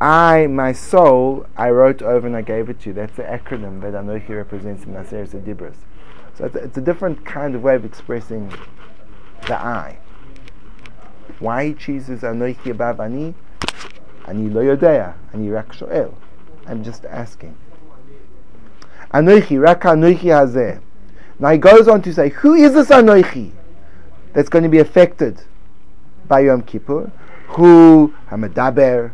I, 0.00 0.46
my 0.46 0.72
soul, 0.72 1.46
I 1.56 1.70
wrote 1.70 2.02
over 2.02 2.26
and 2.28 2.36
I 2.36 2.42
gave 2.42 2.68
it 2.68 2.80
to 2.80 2.90
you. 2.90 2.92
That's 2.92 3.16
the 3.16 3.24
acronym 3.24 3.80
that 3.80 3.94
Anoichi 3.94 4.28
represents 4.28 4.84
in 4.84 4.94
Naseris 4.94 5.30
Adibras. 5.30 5.74
So 6.34 6.44
it's 6.44 6.54
a, 6.54 6.58
it's 6.58 6.78
a, 6.78 6.80
different 6.80 7.26
kind 7.26 7.56
of 7.56 7.64
way 7.64 7.74
of 7.74 7.84
expressing 7.84 8.52
the 9.46 9.58
I. 9.60 9.98
Why 11.40 11.66
he 11.66 11.74
chooses 11.74 12.20
Anoichi 12.20 12.70
above 12.70 13.00
Ani? 13.00 13.34
Ani 14.28 14.48
lo 14.48 14.62
yodea, 14.62 15.14
Ani 15.32 15.50
rak 15.50 15.72
shoel. 15.72 16.14
I'm 16.68 16.84
just 16.84 17.04
asking. 17.06 17.56
Anoichi, 19.12 19.60
Rak 19.60 19.82
Anoichi 19.82 20.24
Hazeh. 20.24 20.80
Now 21.38 21.50
he 21.50 21.58
goes 21.58 21.88
on 21.88 22.02
to 22.02 22.12
say, 22.12 22.30
who 22.30 22.54
is 22.54 22.74
this 22.74 22.88
Anoichi 22.88 23.52
that's 24.32 24.48
going 24.48 24.64
to 24.64 24.68
be 24.68 24.78
affected 24.78 25.42
by 26.26 26.40
Yom 26.40 26.62
Kippur? 26.62 27.10
Who 27.48 28.14
Hamadaber? 28.30 29.12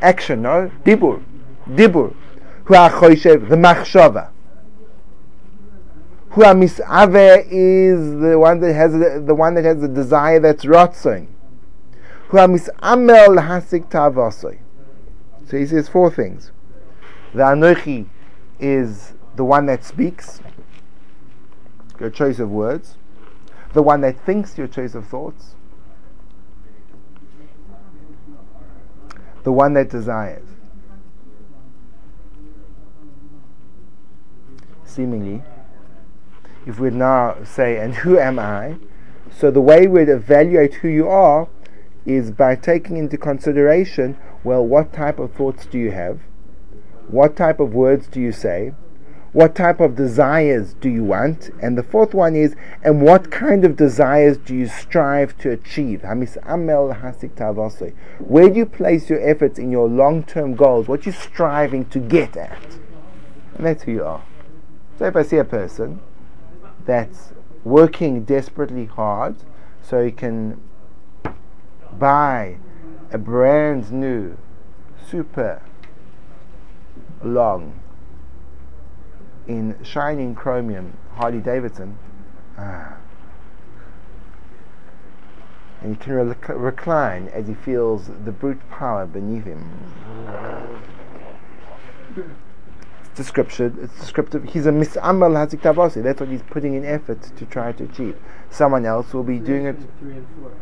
Action, 0.00 0.42
no? 0.42 0.70
Dibur. 0.84 1.22
Dibur. 1.68 2.14
Who 2.64 2.74
Achoishev, 2.74 3.48
the 3.48 3.56
Machshava. 3.56 4.30
Who 6.30 6.42
Amisave 6.42 7.48
is 7.50 8.20
the 8.20 8.38
one 8.38 8.60
that 8.60 8.72
has 8.74 8.92
the, 8.92 9.22
the 9.26 9.34
one 9.34 9.54
that 9.54 9.64
has 9.64 9.80
the 9.80 9.88
desire 9.88 10.38
that's 10.38 10.64
rotzing. 10.64 11.26
Who 12.28 12.36
Amisamel 12.36 13.46
Hasik 13.46 13.90
Tavosoi. 13.90 14.58
So 15.48 15.56
he 15.56 15.64
says 15.64 15.88
four 15.88 16.10
things. 16.10 16.52
The 17.32 17.42
Anochi 17.42 18.06
is 18.60 19.14
the 19.34 19.44
one 19.44 19.64
that 19.66 19.82
speaks, 19.82 20.40
your 21.98 22.10
choice 22.10 22.38
of 22.38 22.50
words. 22.50 22.96
The 23.72 23.82
one 23.82 24.02
that 24.02 24.20
thinks, 24.20 24.58
your 24.58 24.66
choice 24.66 24.94
of 24.94 25.06
thoughts. 25.06 25.54
The 29.44 29.52
one 29.52 29.72
that 29.74 29.88
desires. 29.88 30.46
Seemingly, 34.84 35.42
if 36.66 36.78
we 36.78 36.90
now 36.90 37.36
say, 37.44 37.78
and 37.78 37.94
who 37.94 38.18
am 38.18 38.38
I? 38.38 38.76
So 39.30 39.50
the 39.50 39.60
way 39.60 39.86
we'd 39.86 40.08
evaluate 40.08 40.74
who 40.74 40.88
you 40.88 41.08
are 41.08 41.48
is 42.08 42.30
by 42.30 42.56
taking 42.56 42.96
into 42.96 43.16
consideration 43.16 44.16
well, 44.44 44.64
what 44.64 44.92
type 44.92 45.18
of 45.18 45.32
thoughts 45.32 45.66
do 45.66 45.78
you 45.78 45.90
have? 45.90 46.20
What 47.08 47.36
type 47.36 47.60
of 47.60 47.74
words 47.74 48.06
do 48.06 48.20
you 48.20 48.32
say? 48.32 48.72
What 49.32 49.54
type 49.54 49.80
of 49.80 49.94
desires 49.94 50.74
do 50.74 50.88
you 50.88 51.04
want? 51.04 51.50
And 51.60 51.76
the 51.76 51.82
fourth 51.82 52.14
one 52.14 52.34
is, 52.34 52.56
and 52.82 53.02
what 53.02 53.30
kind 53.30 53.64
of 53.64 53.76
desires 53.76 54.38
do 54.38 54.54
you 54.54 54.66
strive 54.66 55.36
to 55.38 55.50
achieve? 55.50 56.02
Where 56.02 58.48
do 58.48 58.56
you 58.56 58.66
place 58.66 59.10
your 59.10 59.28
efforts 59.28 59.58
in 59.58 59.70
your 59.70 59.88
long 59.88 60.24
term 60.24 60.54
goals? 60.54 60.88
What 60.88 61.04
you 61.04 61.12
striving 61.12 61.84
to 61.86 61.98
get 61.98 62.36
at? 62.36 62.78
And 63.56 63.66
that's 63.66 63.82
who 63.82 63.92
you 63.92 64.04
are. 64.04 64.22
So 64.98 65.06
if 65.06 65.14
I 65.14 65.22
see 65.22 65.36
a 65.36 65.44
person 65.44 66.00
that's 66.86 67.32
working 67.64 68.24
desperately 68.24 68.86
hard 68.86 69.36
so 69.82 70.04
he 70.04 70.10
can 70.10 70.60
buy 71.92 72.58
a 73.12 73.18
brand 73.18 73.90
new, 73.92 74.36
super 75.08 75.62
long, 77.22 77.80
in 79.46 79.76
shining 79.82 80.34
chromium 80.34 80.96
Harley 81.14 81.40
Davidson. 81.40 81.98
Ah. 82.56 82.96
And 85.80 85.96
he 85.96 86.02
can 86.02 86.14
rec- 86.14 86.48
recline 86.48 87.28
as 87.28 87.46
he 87.46 87.54
feels 87.54 88.10
the 88.24 88.32
brute 88.32 88.60
power 88.68 89.06
beneath 89.06 89.44
him. 89.44 89.64
It's 93.00 93.08
descriptive. 93.14 93.78
It's 93.78 93.98
descriptive. 93.98 94.44
He's 94.44 94.66
a 94.66 94.72
misamal 94.72 95.34
hazik 95.34 95.62
tabasi. 95.62 96.02
That's 96.02 96.20
what 96.20 96.28
he's 96.28 96.42
putting 96.42 96.74
in 96.74 96.84
effort 96.84 97.22
to 97.22 97.46
try 97.46 97.72
to 97.72 97.84
achieve. 97.84 98.16
Someone 98.50 98.84
else 98.84 99.14
will 99.14 99.22
be 99.22 99.38
doing 99.38 99.66
it. 99.66 99.76
Three 100.00 100.16
and 100.16 100.26
four. 100.40 100.52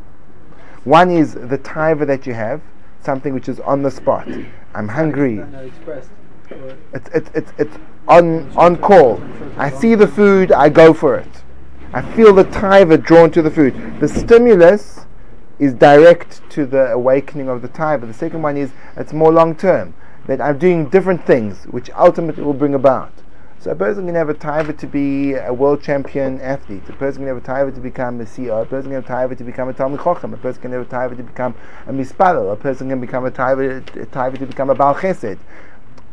One 0.87 1.11
is 1.11 1.35
the 1.35 1.59
taiva 1.59 2.07
that 2.07 2.29
you 2.29 2.35
have, 2.35 2.63
something 3.01 3.35
which 3.35 3.49
is 3.49 3.59
on 3.59 3.83
the 3.83 3.91
spot. 3.91 4.29
I'm 4.73 4.87
hungry. 4.87 5.35
Not 5.35 5.65
expressed. 5.65 6.11
Or 6.53 6.77
It's 6.95 7.11
it's 7.13 7.31
it's 7.35 7.53
it's 7.59 7.77
on 8.07 8.49
on 8.57 8.77
call. 8.77 9.21
I 9.57 9.69
see 9.69 9.97
the 9.97 10.07
food, 10.07 10.53
I 10.53 10.69
go 10.69 10.95
for 10.95 11.17
it. 11.17 11.43
I 11.93 12.03
feel 12.15 12.33
the 12.33 12.45
taiva 12.45 13.03
drawn 13.03 13.33
to 13.33 13.43
the 13.43 13.51
food. 13.51 13.99
The 13.99 14.07
stimulus 14.07 15.07
is 15.59 15.75
direct 15.75 16.49
to 16.51 16.65
the 16.65 16.93
awakening 16.93 17.49
of 17.49 17.63
the 17.63 17.69
taiva. 17.69 18.07
The 18.07 18.15
second 18.15 18.43
one 18.43 18.57
is 18.57 18.71
it's 18.97 19.13
more 19.13 19.33
long 19.33 19.57
term. 19.57 19.93
That 20.29 20.41
I'm 20.41 20.57
doing 20.57 20.89
different 20.89 21.27
things, 21.27 21.65
which 21.65 21.91
ultimately 21.97 22.45
will 22.45 22.55
bring 22.55 22.75
about. 22.75 23.13
So 23.59 23.71
a 23.71 23.75
person 23.75 24.07
can 24.07 24.15
have 24.15 24.29
a 24.29 24.35
taiva 24.35 24.77
to 24.79 24.87
be 24.87 25.35
a 25.35 25.53
world 25.53 25.83
champion 25.83 26.41
athlete. 26.41 26.89
A 26.89 26.93
person 26.93 27.23
can 27.23 27.29
have 27.29 27.37
a 27.37 27.41
taiva 27.41 27.75
to 27.75 27.81
become 27.81 28.21
a 28.21 28.25
CEO. 28.25 28.63
A 28.63 28.67
person 28.67 28.93
can 28.93 29.03
have 29.03 29.05
a 29.05 29.13
taiva 29.13 29.37
to 29.39 29.45
become 29.45 29.69
a 29.69 29.73
Talmud 29.73 30.01
Chochem. 30.01 30.33
A 30.35 30.37
person 30.37 30.63
can 30.63 30.73
have 30.73 30.83
a 30.83 30.85
taiva 30.85 31.17
to 31.17 31.23
become 31.23 31.55
a 31.87 31.93
mispalel. 31.93 32.53
A 32.53 32.57
person 32.57 32.89
can 32.89 33.01
become 33.01 33.27
a 33.27 33.31
taiva, 33.31 33.79
a 33.97 34.07
taiva 34.07 34.39
to 34.39 34.47
become 34.47 34.71
a 34.71 34.75
Baal 34.75 34.95
Chesed. 34.95 35.39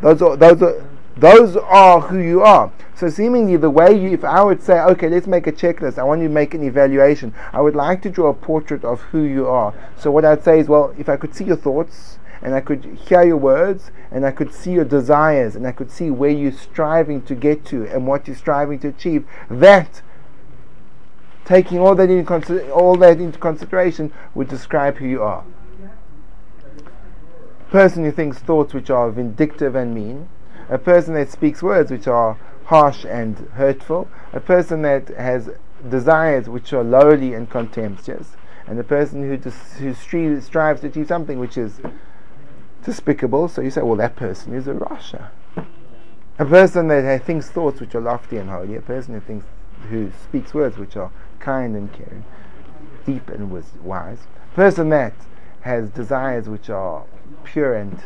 Those 0.02 0.22
are 0.22 0.36
those 0.36 0.62
are 0.62 0.84
Those 1.16 1.56
are 1.58 2.02
who 2.02 2.18
you 2.18 2.42
are. 2.42 2.72
So 2.96 3.08
seemingly 3.08 3.56
the 3.56 3.70
way 3.70 3.96
you, 3.96 4.10
if 4.10 4.24
I 4.24 4.44
would 4.44 4.64
say, 4.64 4.80
okay, 4.80 5.10
let's 5.10 5.28
make 5.28 5.46
a 5.46 5.52
checklist, 5.52 6.00
I 6.00 6.04
want 6.04 6.22
you 6.22 6.28
to 6.28 6.34
make 6.34 6.56
an 6.56 6.64
evaluation, 6.64 7.36
I 7.52 7.62
would 7.62 7.76
like 7.76 8.02
to 8.04 8.10
draw 8.10 8.30
a 8.30 8.34
portrait 8.34 8.84
of 8.84 9.02
who 9.02 9.22
you 9.22 9.48
are. 9.48 9.74
So 9.96 10.10
what 10.10 10.26
I'd 10.26 10.44
say 10.44 10.60
is, 10.60 10.68
well, 10.68 10.94
if 10.98 11.10
I 11.10 11.18
could 11.18 11.36
see 11.36 11.44
your 11.44 11.56
thoughts, 11.56 12.18
and 12.44 12.54
I 12.54 12.60
could 12.60 12.84
hear 13.08 13.24
your 13.24 13.38
words, 13.38 13.90
and 14.12 14.26
I 14.26 14.32
could 14.32 14.54
see 14.54 14.74
your 14.74 14.84
desires, 14.84 15.56
and 15.56 15.66
I 15.66 15.72
could 15.72 15.90
see 15.90 16.12
where 16.12 16.30
you're 16.30 16.52
striving 16.52 17.22
to 17.24 17.36
get 17.36 17.64
to, 17.68 17.88
and 17.88 18.06
what 18.06 18.28
you're 18.28 18.36
striving 18.36 18.80
to 18.80 18.90
achieve, 18.90 19.26
that 19.50 20.02
taking 21.46 21.80
all 21.80 21.96
that, 21.96 22.10
in 22.10 22.28
all 22.70 22.96
that 22.98 23.20
into 23.22 23.40
consideration 23.40 24.12
would 24.36 24.50
describe 24.50 24.98
who 24.98 25.08
you 25.08 25.24
are. 25.24 25.46
A 27.62 27.72
Person 27.72 28.04
who 28.04 28.12
thinks 28.12 28.40
thoughts 28.40 28.74
which 28.74 28.90
are 28.90 29.10
vindictive 29.10 29.74
and 29.74 29.96
mean, 29.96 30.28
a 30.70 30.78
person 30.78 31.14
that 31.14 31.32
speaks 31.32 31.64
words 31.64 31.92
which 31.92 32.08
are 32.08 32.38
harsh 32.66 33.06
and 33.06 33.38
hurtful, 33.54 34.10
a 34.34 34.40
person 34.42 34.82
that 34.82 35.08
has 35.10 35.50
desires 35.90 36.50
which 36.50 36.74
are 36.74 36.84
lowly 36.84 37.34
and 37.34 37.50
contemptuous, 37.50 38.36
and 38.68 38.78
a 38.78 38.84
person 38.84 39.28
who, 39.28 39.38
dis- 39.38 39.78
who 39.78 39.92
stri- 39.92 40.42
strives 40.42 40.82
to 40.82 40.88
achieve 40.88 41.08
something 41.08 41.40
which 41.40 41.58
is 41.58 41.80
despicable. 42.86 43.48
So 43.48 43.62
you 43.62 43.72
say, 43.72 43.82
well, 43.82 43.96
that 43.98 44.16
person 44.16 44.54
is 44.54 44.68
a 44.68 44.74
Rasha. 44.74 45.30
A 46.40 46.46
person 46.46 46.88
that 46.88 47.06
uh, 47.06 47.24
thinks 47.24 47.50
thoughts 47.50 47.80
which 47.80 47.94
are 47.94 48.02
lofty 48.02 48.38
and 48.38 48.50
holy, 48.50 48.75
a 48.75 48.82
person 48.82 49.13
who 49.13 49.20
thinks 49.20 49.46
who 49.90 50.12
speaks 50.24 50.54
words 50.54 50.78
which 50.78 50.96
are 50.96 51.12
kind 51.40 51.75
and 51.75 51.92
caring, 51.94 52.24
deep 53.06 53.30
and 53.30 53.52
wise, 53.84 54.20
a 54.52 54.56
person 54.56 54.90
that 54.90 55.13
has 55.62 55.90
desires 55.90 56.48
which 56.48 56.70
are 56.70 57.04
pure 57.44 57.75
and 57.75 58.02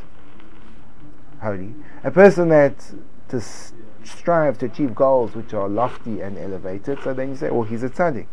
holy, 1.41 1.73
a 2.03 2.11
person 2.11 2.49
that 2.49 2.81
strives 3.27 3.73
strive 4.03 4.57
to 4.57 4.65
achieve 4.65 4.95
goals 4.95 5.35
which 5.35 5.53
are 5.53 5.67
lofty 5.67 6.21
and 6.21 6.37
elevated, 6.37 6.97
so 7.03 7.13
then 7.13 7.29
you 7.29 7.35
say, 7.35 7.49
well, 7.49 7.63
he's 7.63 7.83
a 7.83 7.89
tzaddik. 7.89 8.27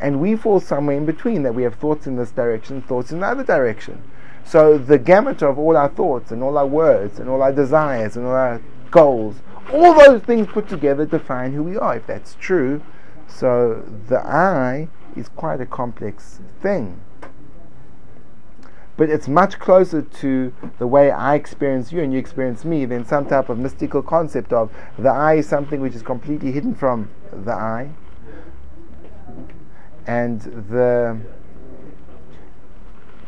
And 0.00 0.20
we 0.20 0.34
fall 0.34 0.58
somewhere 0.58 0.96
in 0.96 1.06
between, 1.06 1.44
that 1.44 1.54
we 1.54 1.62
have 1.62 1.76
thoughts 1.76 2.08
in 2.08 2.16
this 2.16 2.32
direction, 2.32 2.82
thoughts 2.82 3.12
in 3.12 3.20
the 3.20 3.26
other 3.26 3.44
direction. 3.44 4.02
So 4.44 4.78
the 4.78 4.98
gamut 4.98 5.42
of 5.42 5.58
all 5.58 5.76
our 5.76 5.88
thoughts 5.88 6.30
and 6.30 6.42
all 6.42 6.58
our 6.58 6.66
words 6.66 7.18
and 7.18 7.28
all 7.28 7.42
our 7.42 7.52
desires 7.52 8.16
and 8.16 8.26
all 8.26 8.32
our 8.32 8.60
goals, 8.90 9.36
all 9.72 9.94
those 9.94 10.22
things 10.22 10.46
put 10.48 10.68
together 10.68 11.06
define 11.06 11.52
who 11.52 11.62
we 11.62 11.76
are, 11.76 11.96
if 11.96 12.06
that's 12.06 12.36
true. 12.40 12.82
So 13.26 13.82
the 14.08 14.18
I 14.18 14.88
is 15.16 15.28
quite 15.28 15.60
a 15.60 15.66
complex 15.66 16.40
thing 16.60 17.00
but 18.96 19.08
it's 19.08 19.26
much 19.26 19.58
closer 19.58 20.02
to 20.02 20.52
the 20.78 20.86
way 20.86 21.10
I 21.10 21.34
experience 21.34 21.92
you 21.92 22.02
and 22.02 22.12
you 22.12 22.18
experience 22.18 22.64
me 22.64 22.84
than 22.84 23.04
some 23.04 23.26
type 23.26 23.48
of 23.48 23.58
mystical 23.58 24.02
concept 24.02 24.52
of 24.52 24.70
the 24.98 25.08
I 25.08 25.34
is 25.34 25.48
something 25.48 25.80
which 25.80 25.94
is 25.94 26.02
completely 26.02 26.52
hidden 26.52 26.74
from 26.74 27.10
the 27.32 27.52
I, 27.52 27.90
and 30.06 30.40
the 30.42 31.18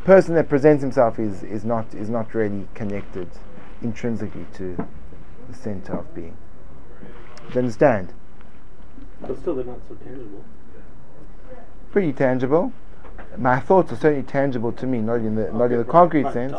person 0.04 0.34
that 0.34 0.49
presents 0.49 0.82
himself 0.82 1.18
is, 1.18 1.42
is 1.42 1.64
not 1.64 1.94
is 1.94 2.08
not 2.08 2.34
really 2.34 2.68
connected 2.75 3.28
intrinsically 3.82 4.46
to 4.54 4.76
the 5.49 5.54
center 5.54 5.99
of 5.99 6.14
being. 6.14 6.37
Do 7.49 7.54
you 7.54 7.58
understand? 7.61 8.12
But 9.20 9.38
still, 9.38 9.54
they're 9.54 9.64
not 9.64 9.80
so 9.88 9.94
tangible. 9.94 10.44
Pretty 11.90 12.12
tangible 12.12 12.73
my 13.37 13.61
thoughts 13.61 13.92
are 13.92 13.96
certainly 13.96 14.23
tangible 14.23 14.73
to 14.73 14.87
me, 14.87 14.99
not 14.99 15.16
in 15.16 15.34
the 15.34 15.49
okay, 15.49 15.56
not 15.56 15.73
in 15.73 15.78
the 15.78 15.84
concrete 15.84 16.32
sense. 16.32 16.52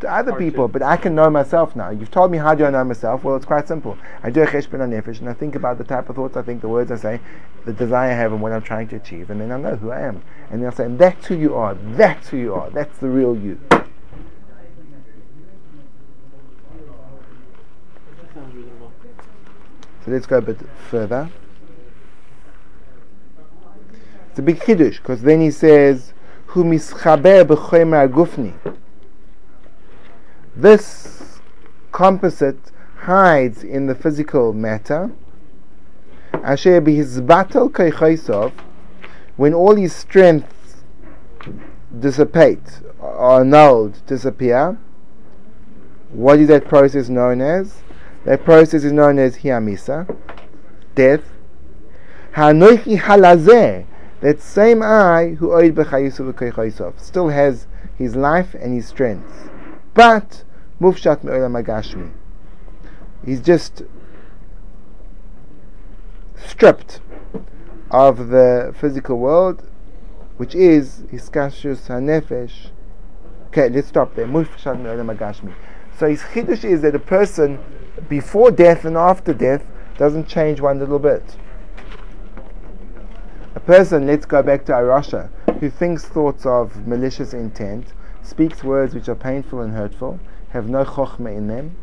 To 0.00 0.12
other 0.12 0.34
people, 0.34 0.68
to 0.68 0.72
but 0.72 0.82
I 0.82 0.98
can 0.98 1.14
know 1.14 1.30
myself 1.30 1.74
now. 1.74 1.88
You've 1.88 2.10
told 2.10 2.30
me 2.30 2.36
how 2.36 2.54
do 2.54 2.66
I 2.66 2.70
know 2.70 2.84
myself? 2.84 3.24
Well, 3.24 3.34
it's 3.34 3.46
quite 3.46 3.66
simple. 3.66 3.96
I 4.22 4.28
do 4.28 4.42
a 4.42 4.46
cheshbon 4.46 4.80
nefesh, 4.80 5.20
and 5.20 5.28
I 5.28 5.32
think 5.32 5.54
about 5.54 5.78
the 5.78 5.84
type 5.84 6.10
of 6.10 6.16
thoughts 6.16 6.36
I 6.36 6.42
think, 6.42 6.60
the 6.60 6.68
words 6.68 6.90
I 6.92 6.96
say, 6.96 7.20
the 7.64 7.72
desire 7.72 8.10
I 8.10 8.14
have, 8.14 8.32
and 8.32 8.42
what 8.42 8.52
I'm 8.52 8.60
trying 8.60 8.88
to 8.88 8.96
achieve, 8.96 9.30
and 9.30 9.40
then 9.40 9.50
I 9.50 9.58
know 9.58 9.76
who 9.76 9.90
I 9.90 10.00
am. 10.00 10.22
And 10.50 10.62
then 10.62 10.70
I 10.70 10.74
say, 10.74 10.84
and 10.84 10.98
that's 10.98 11.26
who 11.28 11.34
you 11.34 11.54
are. 11.54 11.74
That's 11.74 12.28
who 12.28 12.36
you 12.36 12.54
are. 12.54 12.68
That's 12.68 12.98
the 12.98 13.08
real 13.08 13.34
you. 13.34 13.58
So 20.04 20.12
let's 20.12 20.26
go 20.26 20.38
a 20.38 20.42
bit 20.42 20.60
further. 20.88 21.30
It's 24.30 24.38
a 24.38 24.42
big 24.42 24.60
kiddush 24.60 24.98
because 24.98 25.22
then 25.22 25.40
he 25.40 25.50
says, 25.50 26.12
"Hu 26.48 26.62
mischaber 26.62 27.44
b'chomer 27.44 28.06
gufni." 28.06 28.52
This 30.56 31.40
composite 31.92 32.72
hides 33.00 33.62
in 33.62 33.88
the 33.88 33.94
physical 33.94 34.54
matter. 34.54 35.10
Asher 36.32 36.80
b'hizbatel 36.80 37.70
kaychaisov, 37.70 38.52
when 39.36 39.52
all 39.52 39.76
his 39.76 39.94
strengths 39.94 40.82
dissipate, 42.00 42.80
are 43.00 43.42
annulled, 43.42 44.00
disappear. 44.06 44.78
What 46.10 46.38
is 46.38 46.48
that 46.48 46.66
process 46.66 47.10
known 47.10 47.42
as? 47.42 47.82
That 48.24 48.42
process 48.42 48.82
is 48.82 48.92
known 48.92 49.18
as 49.18 49.38
hiamisa, 49.38 50.16
death. 50.94 51.20
Hanoichi 52.34 52.98
halazeh, 52.98 53.84
that 54.22 54.40
same 54.40 54.82
I 54.82 55.36
who 55.38 55.48
oid 55.48 55.74
b'chayusu 55.74 56.98
still 56.98 57.28
has 57.28 57.66
his 57.98 58.16
life 58.16 58.54
and 58.54 58.74
his 58.74 58.86
strength, 58.86 59.50
but 59.92 60.44
mufshat 60.80 61.24
me'olam 61.24 61.62
agashmi. 61.62 62.12
He's 63.24 63.40
just 63.40 63.82
stripped 66.36 67.00
of 67.90 68.28
the 68.28 68.74
physical 68.78 69.18
world, 69.18 69.68
which 70.36 70.54
is 70.54 71.04
hiskashus 71.12 71.86
hanefesh. 71.88 72.68
Okay, 73.48 73.68
let's 73.68 73.88
stop 73.88 74.14
there. 74.14 74.26
Mufshat 74.26 74.80
me'olam 74.80 75.16
agashmi. 75.16 75.54
So 75.98 76.08
his 76.08 76.20
chiddush 76.22 76.64
is 76.64 76.82
that 76.82 76.94
a 76.94 76.98
person 76.98 77.58
before 78.08 78.50
death 78.50 78.84
and 78.84 78.96
after 78.96 79.32
death 79.32 79.64
doesn't 79.96 80.28
change 80.28 80.60
one 80.60 80.78
little 80.78 80.98
bit. 80.98 81.36
A 83.54 83.60
person, 83.60 84.06
let's 84.06 84.26
go 84.26 84.42
back 84.42 84.66
to 84.66 84.72
Arasha, 84.72 85.30
who 85.60 85.70
thinks 85.70 86.04
thoughts 86.04 86.44
of 86.44 86.86
malicious 86.86 87.32
intent, 87.32 87.94
speaks 88.22 88.62
words 88.62 88.94
which 88.94 89.08
are 89.08 89.14
painful 89.14 89.62
and 89.62 89.72
hurtful, 89.72 90.20
have 90.56 90.68
no 90.68 90.84
chokhmah 90.84 91.36
in 91.36 91.48
them, 91.48 91.76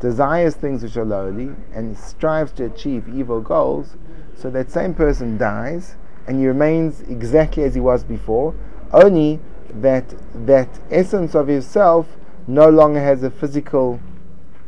desires 0.00 0.54
things 0.54 0.82
which 0.82 0.96
are 0.96 1.04
lowly, 1.04 1.54
and 1.72 1.96
strives 1.96 2.52
to 2.52 2.64
achieve 2.64 3.08
evil 3.08 3.40
goals, 3.40 3.96
so 4.36 4.50
that 4.50 4.70
same 4.70 4.92
person 4.94 5.38
dies 5.38 5.94
and 6.26 6.40
he 6.40 6.46
remains 6.46 7.02
exactly 7.02 7.62
as 7.62 7.74
he 7.74 7.80
was 7.80 8.02
before, 8.02 8.54
only 8.92 9.38
that 9.70 10.14
that 10.46 10.68
essence 10.90 11.34
of 11.34 11.48
himself 11.48 12.06
no 12.46 12.68
longer 12.68 13.00
has 13.00 13.22
a 13.22 13.30
physical 13.30 14.00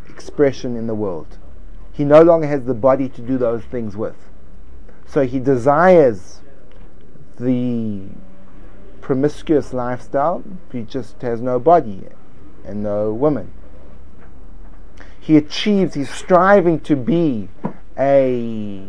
expression 0.09 0.77
in 0.77 0.87
the 0.87 0.95
world. 0.95 1.39
He 1.93 2.05
no 2.05 2.23
longer 2.23 2.47
has 2.47 2.65
the 2.65 2.75
body 2.75 3.09
to 3.09 3.23
do 3.23 3.39
those 3.39 3.65
things 3.65 3.97
with. 3.97 4.17
So 5.07 5.27
he 5.27 5.39
desires 5.39 6.41
the 7.39 8.03
promiscuous 9.01 9.73
lifestyle, 9.73 10.45
he 10.73 10.83
just 10.83 11.23
has 11.23 11.41
no 11.41 11.59
body 11.59 12.05
and 12.67 12.83
no 12.83 13.13
woman. 13.13 13.53
He 15.21 15.37
achieves, 15.37 15.95
he's 15.95 16.11
striving 16.11 16.81
to 16.81 16.97
be 16.97 17.49
a 17.99 18.85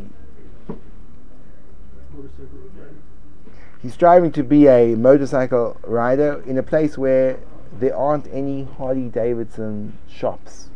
he's 3.81 3.93
striving 3.93 4.31
to 4.33 4.43
be 4.43 4.67
a 4.67 4.95
motorcycle 4.95 5.77
rider 5.83 6.43
in 6.45 6.57
a 6.57 6.63
place 6.63 6.97
where 6.97 7.39
there 7.79 7.95
aren't 7.95 8.27
any 8.27 8.63
Harley 8.63 9.09
Davidson 9.09 9.97
shops. 10.07 10.69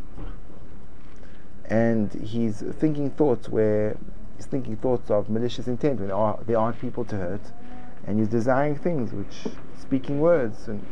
And 1.66 2.14
he's 2.14 2.62
thinking 2.62 3.12
thoughts 3.12 3.48
where 3.50 3.98
he's 4.38 4.46
thinking 4.46 4.78
thoughts 4.78 5.10
of 5.10 5.30
malicious 5.30 5.68
intent 5.68 6.00
when 6.00 6.08
there, 6.10 6.18
are, 6.18 6.40
there 6.46 6.58
aren't 6.58 6.80
people 6.80 7.06
to 7.06 7.16
hurt, 7.16 7.52
and 8.06 8.20
he's 8.20 8.28
desiring 8.28 8.78
things 8.78 9.14
which 9.14 9.48
speaking 9.82 10.20
words 10.20 10.68
and 10.68 10.86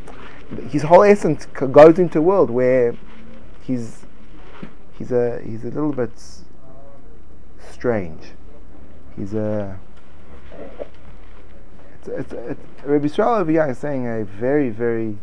his 0.71 0.83
whole 0.83 1.03
essence 1.03 1.45
goes 1.45 1.99
into 1.99 2.19
a 2.19 2.21
world 2.21 2.49
where 2.49 2.95
he's 3.61 4.05
he's 4.97 5.11
a 5.11 5.41
he's 5.45 5.63
a 5.63 5.67
little 5.67 5.93
bit 5.93 6.11
strange. 7.71 8.21
He's 9.15 9.33
a 9.33 9.79
it's, 11.93 12.07
it's, 12.07 12.33
it's, 12.33 12.61
Rabbi 12.83 13.07
Yisrael 13.07 13.39
over 13.39 13.51
here 13.51 13.69
is 13.69 13.77
saying 13.77 14.07
a 14.07 14.25
very 14.25 14.69
very 14.69 15.17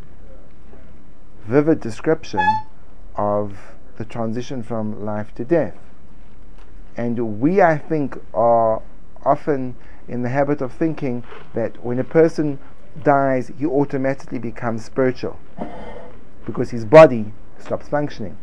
vivid 1.44 1.80
description 1.80 2.46
of 3.16 3.58
the 3.96 4.04
transition 4.04 4.62
from 4.62 5.04
life 5.04 5.34
to 5.34 5.44
death. 5.44 5.78
And 6.96 7.40
we, 7.40 7.60
I 7.60 7.78
think, 7.78 8.18
are 8.32 8.82
often 9.24 9.76
in 10.08 10.22
the 10.22 10.28
habit 10.28 10.60
of 10.60 10.72
thinking 10.72 11.24
that 11.54 11.84
when 11.84 11.98
a 11.98 12.04
person 12.04 12.58
dies, 13.02 13.50
he 13.58 13.66
automatically 13.66 14.38
becomes 14.38 14.84
spiritual 14.84 15.38
because 16.44 16.70
his 16.70 16.84
body 16.84 17.32
stops 17.58 17.88
functioning. 17.88 18.38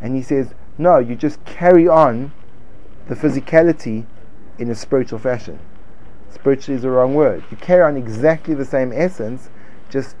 And 0.00 0.14
he 0.14 0.22
says, 0.22 0.54
No, 0.78 0.98
you 0.98 1.14
just 1.14 1.44
carry 1.44 1.86
on 1.86 2.32
the 3.08 3.14
physicality 3.14 4.06
in 4.58 4.70
a 4.70 4.74
spiritual 4.74 5.18
fashion. 5.18 5.58
Spiritually 6.32 6.76
is 6.76 6.82
the 6.82 6.90
wrong 6.90 7.14
word. 7.14 7.44
You 7.50 7.56
carry 7.56 7.82
on 7.82 7.96
exactly 7.96 8.54
the 8.54 8.64
same 8.64 8.92
essence, 8.92 9.50
just 9.90 10.16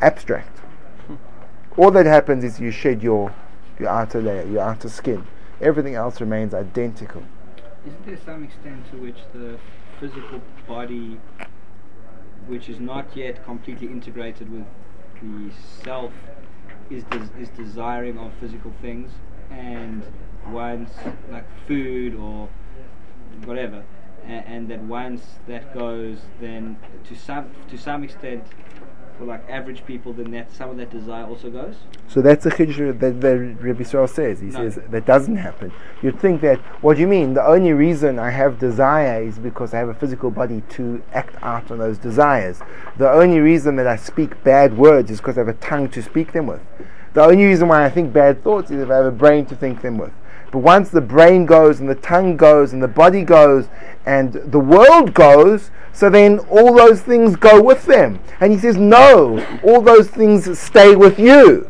abstract. 0.00 0.60
All 1.76 1.90
that 1.92 2.06
happens 2.06 2.42
is 2.44 2.60
you 2.60 2.70
shed 2.70 3.02
your, 3.02 3.32
your 3.78 3.88
outer 3.88 4.20
layer, 4.20 4.46
your 4.46 4.62
outer 4.62 4.88
skin. 4.88 5.26
Everything 5.60 5.94
else 5.94 6.20
remains 6.20 6.52
identical. 6.52 7.22
Isn't 7.86 8.06
there 8.06 8.18
some 8.24 8.44
extent 8.44 8.90
to 8.90 8.96
which 8.96 9.18
the 9.32 9.58
physical 10.00 10.40
body, 10.66 11.20
which 12.46 12.68
is 12.68 12.78
not 12.80 13.16
yet 13.16 13.44
completely 13.44 13.86
integrated 13.86 14.50
with 14.50 14.66
the 15.22 15.50
self, 15.82 16.12
is 16.90 17.04
des- 17.04 17.40
is 17.40 17.48
desiring 17.50 18.18
of 18.18 18.32
physical 18.40 18.72
things. 18.80 19.10
And 19.50 20.02
once 20.48 20.90
like 21.30 21.46
food 21.66 22.14
or 22.14 22.48
whatever, 23.44 23.84
and, 24.24 24.46
and 24.46 24.68
that 24.68 24.82
once 24.82 25.22
that 25.46 25.72
goes, 25.74 26.18
then 26.40 26.76
to 27.04 27.14
some 27.14 27.50
to 27.70 27.78
some 27.78 28.04
extent, 28.04 28.44
for 29.18 29.24
like 29.24 29.48
average 29.48 29.84
people, 29.86 30.12
then 30.12 30.30
that 30.32 30.52
some 30.52 30.70
of 30.70 30.76
that 30.78 30.90
desire 30.90 31.24
also 31.24 31.50
goes. 31.50 31.76
So 32.08 32.20
that's 32.20 32.44
a 32.46 32.50
chiddush 32.50 32.98
that, 33.00 33.20
that 33.20 33.36
Rabbi 33.60 33.82
Yisrael 33.82 34.08
says. 34.08 34.40
He 34.40 34.46
No. 34.46 34.68
says 34.68 34.78
that 34.90 35.06
doesn't 35.06 35.36
happen. 35.36 35.72
You'd 36.02 36.18
think 36.18 36.40
that, 36.40 36.58
what 36.82 36.94
do 36.96 37.00
you 37.00 37.06
mean? 37.06 37.34
The 37.34 37.46
only 37.46 37.72
reason 37.72 38.18
I 38.18 38.30
have 38.30 38.58
desire 38.58 39.22
is 39.22 39.38
because 39.38 39.72
I 39.72 39.78
have 39.78 39.88
a 39.88 39.94
physical 39.94 40.30
body 40.30 40.62
to 40.70 41.02
act 41.12 41.36
out 41.42 41.70
on 41.70 41.78
those 41.78 41.98
desires. 41.98 42.60
The 42.98 43.10
only 43.10 43.40
reason 43.40 43.76
that 43.76 43.86
I 43.86 43.96
speak 43.96 44.42
bad 44.42 44.76
words 44.76 45.10
is 45.10 45.18
because 45.20 45.36
I 45.38 45.40
have 45.40 45.48
a 45.48 45.54
tongue 45.54 45.88
to 45.90 46.02
speak 46.02 46.32
them 46.32 46.46
with. 46.46 46.60
The 47.12 47.22
only 47.22 47.44
reason 47.44 47.68
why 47.68 47.84
I 47.84 47.90
think 47.90 48.12
bad 48.12 48.42
thoughts 48.42 48.70
is 48.72 48.82
if 48.82 48.90
I 48.90 48.96
have 48.96 49.06
a 49.06 49.12
brain 49.12 49.46
to 49.46 49.54
think 49.54 49.82
them 49.82 49.98
with. 49.98 50.12
But 50.54 50.60
once 50.60 50.90
the 50.90 51.00
brain 51.00 51.46
goes 51.46 51.80
and 51.80 51.88
the 51.88 51.96
tongue 51.96 52.36
goes 52.36 52.72
and 52.72 52.80
the 52.80 52.86
body 52.86 53.24
goes 53.24 53.66
and 54.06 54.34
the 54.34 54.60
world 54.60 55.12
goes, 55.12 55.72
so 55.92 56.08
then 56.08 56.38
all 56.48 56.72
those 56.72 57.02
things 57.02 57.34
go 57.34 57.60
with 57.60 57.86
them. 57.86 58.20
And 58.38 58.52
he 58.52 58.58
says, 58.58 58.76
no, 58.76 59.44
all 59.64 59.80
those 59.80 60.06
things 60.06 60.56
stay 60.56 60.94
with 60.94 61.18
you. 61.18 61.68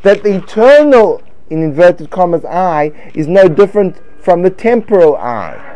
That 0.00 0.22
the 0.22 0.36
eternal, 0.36 1.22
in 1.50 1.62
inverted 1.62 2.08
commas, 2.08 2.46
I 2.46 3.10
is 3.14 3.26
no 3.26 3.46
different 3.46 4.00
from 4.22 4.40
the 4.40 4.48
temporal 4.48 5.16
I. 5.16 5.73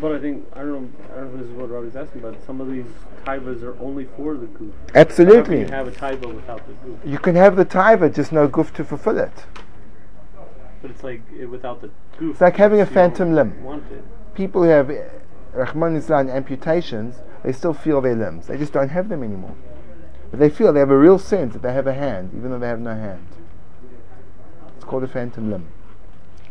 But 0.00 0.12
I 0.12 0.18
think 0.18 0.46
I 0.54 0.60
don't 0.60 0.72
know. 0.72 0.90
I 1.12 1.16
don't 1.16 1.34
know 1.34 1.34
if 1.34 1.40
this 1.40 1.50
is 1.50 1.56
what 1.56 1.70
Robbie's 1.70 1.96
asking, 1.96 2.22
but 2.22 2.42
some 2.46 2.60
of 2.60 2.70
these 2.70 2.86
taivas 3.24 3.62
are 3.62 3.78
only 3.80 4.06
for 4.16 4.34
the 4.34 4.46
goof. 4.46 4.72
Absolutely. 4.94 5.60
you 5.60 5.64
can 5.66 5.74
have 5.74 5.88
a 5.88 5.90
taiva 5.90 6.34
without 6.34 6.66
the 6.66 6.72
goof? 6.72 6.98
You 7.04 7.18
can 7.18 7.34
have 7.34 7.56
the 7.56 7.66
taiva, 7.66 8.14
just 8.14 8.32
no 8.32 8.48
goof 8.48 8.72
to 8.74 8.84
fulfill 8.84 9.18
it. 9.18 9.44
But 10.80 10.90
it's 10.90 11.04
like 11.04 11.20
it, 11.38 11.46
without 11.46 11.82
the 11.82 11.90
goof. 12.18 12.32
It's 12.32 12.40
like 12.40 12.56
having 12.56 12.80
a 12.80 12.86
phantom 12.86 13.34
limb. 13.34 13.54
People 14.34 14.62
who 14.62 14.68
have 14.68 14.90
eh, 14.90 15.04
Rachmana 15.54 16.00
Litzlan 16.00 16.30
amputations, 16.34 17.16
they 17.44 17.52
still 17.52 17.74
feel 17.74 18.00
their 18.00 18.14
limbs. 18.14 18.46
They 18.46 18.56
just 18.56 18.72
don't 18.72 18.88
have 18.88 19.10
them 19.10 19.22
anymore. 19.22 19.54
But 20.30 20.40
they 20.40 20.48
feel 20.48 20.72
they 20.72 20.80
have 20.80 20.90
a 20.90 20.96
real 20.96 21.18
sense 21.18 21.52
that 21.52 21.62
they 21.62 21.74
have 21.74 21.86
a 21.86 21.92
hand, 21.92 22.30
even 22.34 22.50
though 22.50 22.58
they 22.58 22.68
have 22.68 22.80
no 22.80 22.94
hand. 22.94 23.26
It's 24.76 24.84
called 24.84 25.04
a 25.04 25.08
phantom 25.08 25.50
limb. 25.50 25.66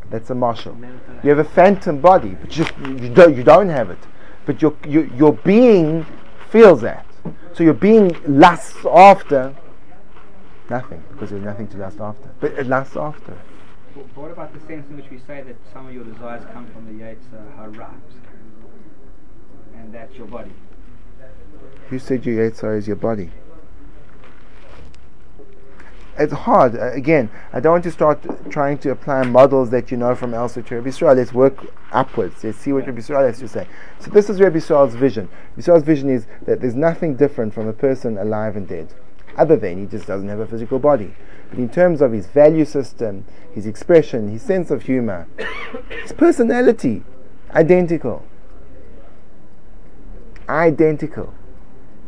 That's 0.10 0.30
a 0.30 0.34
mashal. 0.34 0.76
You 1.24 1.30
have 1.30 1.40
a 1.40 1.44
phantom 1.44 2.02
body, 2.02 2.30
but 2.30 2.50
just 2.50 2.72
you 2.80 3.10
don't 3.10 3.36
you 3.36 3.44
don't 3.44 3.70
have 3.70 3.90
it. 3.90 4.00
But 4.46 4.62
your 4.62 4.76
your 4.88 5.06
your 5.16 5.34
being 5.34 6.06
feels 6.50 6.82
that. 6.82 7.06
So 7.54 7.64
your 7.64 7.74
being 7.74 8.16
lusts 8.28 8.86
after 8.86 9.56
nothing 10.70 11.04
because 11.12 11.30
there's 11.30 11.44
nothing 11.44 11.68
to 11.70 11.78
lust 11.78 12.00
after. 12.00 12.30
But 12.40 12.54
it 12.54 12.68
lusts 12.68 12.98
after. 12.98 13.38
But 13.96 14.06
what 14.16 14.32
about 14.32 14.54
the 14.54 14.60
sense 14.62 14.90
in 14.90 14.96
which 14.96 15.10
we 15.12 15.20
say 15.28 15.42
that 15.42 15.56
some 15.74 15.88
of 15.88 15.94
your 15.94 16.04
desires 16.04 16.44
come 16.54 16.68
from 16.68 16.86
the 16.86 17.04
Yetzer 17.04 17.18
uh, 17.34 17.58
Hara, 17.58 17.94
and 19.76 19.94
that's 19.94 20.16
your 20.16 20.28
body? 20.28 20.52
Who 21.90 22.00
said 22.00 22.26
your 22.26 22.50
Yetzer 22.50 22.62
Hara 22.62 22.78
is 22.78 22.88
your 22.88 22.96
body? 22.96 23.32
It's 26.20 26.34
hard. 26.34 26.76
Uh, 26.76 26.92
again, 26.92 27.30
I 27.54 27.62
don't 27.62 27.72
want 27.72 27.86
to 27.86 27.92
start 27.92 28.20
trying 28.52 28.78
to 28.80 28.92
apply 28.92 29.24
models 29.24 29.70
that 29.70 29.90
you 29.90 29.96
know 29.96 30.14
from 30.16 30.34
elsewhere 30.34 30.66
to 30.66 30.76
Rabbi 30.76 30.90
Yisrael. 30.90 31.16
Let's 31.16 31.34
work 31.34 31.74
upwards. 31.94 32.44
Let's 32.44 32.58
see 32.58 32.74
what 32.74 32.86
Rabbi 32.86 33.00
Yisrael 33.00 33.26
has 33.26 33.40
to 33.40 33.48
say. 33.48 33.66
So 34.00 34.12
this 34.12 34.30
is 34.30 34.42
Rabbi 34.42 34.58
Yisrael's 34.58 34.96
vision. 34.96 35.30
Rabbi 35.56 35.62
Yisrael's 35.62 35.84
vision 35.84 36.10
is 36.10 36.26
that 36.46 36.60
there's 36.60 36.76
nothing 36.76 37.16
different 37.16 37.54
from 37.54 37.70
a 37.70 37.74
person 37.74 38.18
alive 38.18 38.58
and 38.58 38.68
dead, 38.68 38.94
other 39.38 39.56
than 39.56 39.80
he 39.80 39.86
just 39.86 40.08
doesn't 40.08 40.28
have 40.28 40.40
a 40.40 40.46
physical 40.46 40.78
body. 40.78 41.16
But 41.50 41.58
in 41.58 41.70
terms 41.70 42.02
of 42.02 42.12
his 42.12 42.28
value 42.28 42.66
system, 42.66 43.24
his 43.54 43.66
expression, 43.66 44.28
his 44.28 44.42
sense 44.42 44.72
of 44.72 44.84
humor, 44.84 45.26
his 46.02 46.12
personality, 46.12 47.06
identical. 47.52 48.26
Identical. 50.50 51.34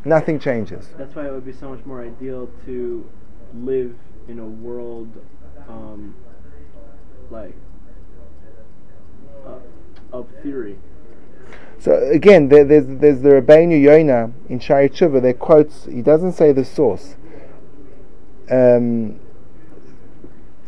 Nothing 0.04 0.38
changes. 0.38 0.90
That's 0.98 1.16
why 1.16 1.28
it 1.28 1.32
would 1.32 1.46
be 1.46 1.54
so 1.54 1.70
much 1.70 1.86
more 1.86 2.04
ideal 2.04 2.50
to 2.66 3.10
live 3.56 3.96
in 4.28 4.40
a 4.40 4.46
world, 4.46 5.10
um, 5.68 6.16
like, 7.30 7.56
uh, 9.46 9.56
of 10.12 10.28
theory. 10.44 10.78
So 11.80 12.10
again, 12.12 12.50
there, 12.50 12.64
there's 12.64 12.86
there's 12.88 13.22
the 13.22 13.30
Rabbeinu 13.30 13.82
Yonah 13.82 14.32
in 14.50 14.60
Shaarei 14.60 14.92
Teshuvah 14.92 15.22
that 15.24 15.40
quotes. 15.40 15.86
He 15.86 16.02
doesn't 16.02 16.34
say 16.34 16.52
the 16.52 16.64
source. 16.64 17.16
Um, 18.50 19.20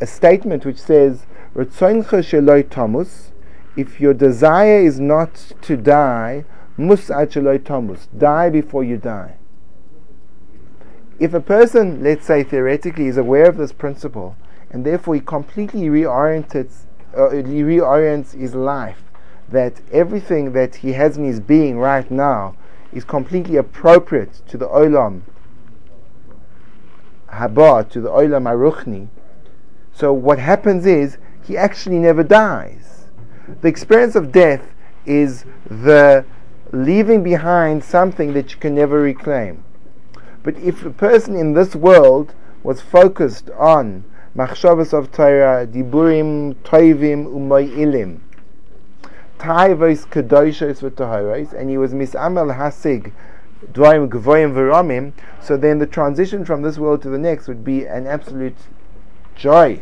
a 0.01 0.07
statement 0.07 0.65
which 0.65 0.79
says. 0.79 1.25
If 1.55 1.79
your 3.99 4.13
desire 4.15 4.79
is 4.79 4.99
not 4.99 5.35
to 5.61 5.77
die, 5.77 6.45
mus 6.77 7.11
ad 7.11 7.29
sheloi 7.29 7.59
tamus. 7.59 8.07
Die 8.17 8.49
before 8.49 8.83
you 8.83 8.97
die. 8.97 9.35
If 11.19 11.33
a 11.33 11.39
person, 11.39 12.03
let's 12.03 12.25
say 12.25 12.43
theoretically, 12.43 13.05
is 13.07 13.17
aware 13.17 13.47
of 13.47 13.57
this 13.57 13.71
principle, 13.71 14.35
and 14.71 14.85
therefore 14.85 15.15
he 15.15 15.21
completely 15.21 15.87
reorients, 15.87 16.55
uh, 17.15 17.29
he 17.29 17.61
reorients 17.61 18.33
his 18.33 18.55
life 18.55 19.03
that 19.49 19.81
everything 19.91 20.53
that 20.53 20.75
he 20.77 20.93
has 20.93 21.17
in 21.17 21.25
his 21.25 21.39
being 21.39 21.77
right 21.77 22.09
now 22.09 22.55
is 22.91 23.03
completely 23.03 23.57
appropriate 23.57 24.41
to 24.47 24.57
the 24.57 24.67
olam 24.67 25.21
haba, 27.29 27.87
to 27.89 28.01
the 28.01 28.09
olam 28.09 28.43
aruchni. 28.43 29.07
So 29.91 30.11
what 30.11 30.39
happens 30.39 30.85
is 30.85 31.17
he 31.43 31.55
actually 31.55 31.99
never 31.99 32.23
dies. 32.23 33.05
The 33.61 33.67
experience 33.67 34.15
of 34.15 34.31
death 34.31 34.73
is 35.05 35.45
the 35.69 36.25
leaving 36.71 37.21
behind 37.21 37.83
something 37.83 38.33
that 38.33 38.51
you 38.51 38.57
can 38.57 38.73
never 38.73 38.99
reclaim. 38.99 39.63
But 40.43 40.57
if 40.57 40.85
a 40.85 40.89
person 40.89 41.35
in 41.35 41.53
this 41.53 41.73
world 41.73 42.35
was 42.63 42.81
focused 42.81 43.49
on 43.51 44.03
machshavas 44.35 44.93
of 44.93 45.11
Torah, 45.11 45.65
diburim, 45.65 46.55
toivim, 46.63 47.27
umoilim, 47.27 48.19
taivos 49.39 50.05
kedoshos 50.07 50.81
v'tahoros, 50.81 51.53
and 51.53 51.69
he 51.69 51.77
was 51.77 51.93
misamel 51.93 52.57
hasig 52.57 53.13
dvarim 53.71 54.09
gvoyim 54.09 54.53
v'ramim, 54.53 55.13
so 55.41 55.55
then 55.55 55.79
the 55.79 55.87
transition 55.87 56.43
from 56.43 56.61
this 56.61 56.77
world 56.77 57.01
to 57.01 57.09
the 57.09 57.17
next 57.17 57.47
would 57.47 57.63
be 57.63 57.85
an 57.85 58.05
absolute 58.05 58.57
joy. 59.35 59.81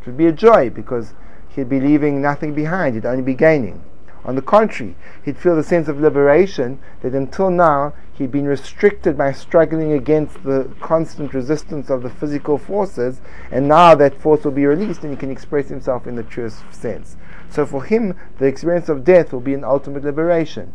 It 0.00 0.06
would 0.06 0.16
be 0.16 0.26
a 0.26 0.32
joy 0.32 0.70
because 0.70 1.14
he'd 1.48 1.68
be 1.68 1.80
leaving 1.80 2.20
nothing 2.20 2.54
behind, 2.54 2.94
he'd 2.96 3.06
only 3.06 3.22
be 3.22 3.34
gaining. 3.34 3.82
On 4.26 4.34
the 4.34 4.42
contrary, 4.42 4.96
he'd 5.24 5.38
feel 5.38 5.54
the 5.54 5.62
sense 5.62 5.86
of 5.86 6.00
liberation 6.00 6.80
that 7.00 7.14
until 7.14 7.48
now 7.48 7.94
he'd 8.12 8.32
been 8.32 8.46
restricted 8.46 9.16
by 9.16 9.30
struggling 9.30 9.92
against 9.92 10.42
the 10.42 10.68
constant 10.80 11.32
resistance 11.32 11.90
of 11.90 12.02
the 12.02 12.10
physical 12.10 12.58
forces, 12.58 13.20
and 13.52 13.68
now 13.68 13.94
that 13.94 14.20
force 14.20 14.44
will 14.44 14.50
be 14.50 14.66
released 14.66 15.04
and 15.04 15.12
he 15.12 15.16
can 15.16 15.30
express 15.30 15.68
himself 15.68 16.08
in 16.08 16.16
the 16.16 16.24
truest 16.24 16.64
sense. 16.74 17.16
So 17.48 17.64
for 17.64 17.84
him, 17.84 18.18
the 18.38 18.46
experience 18.46 18.88
of 18.88 19.04
death 19.04 19.32
will 19.32 19.40
be 19.40 19.54
an 19.54 19.62
ultimate 19.62 20.02
liberation. 20.02 20.74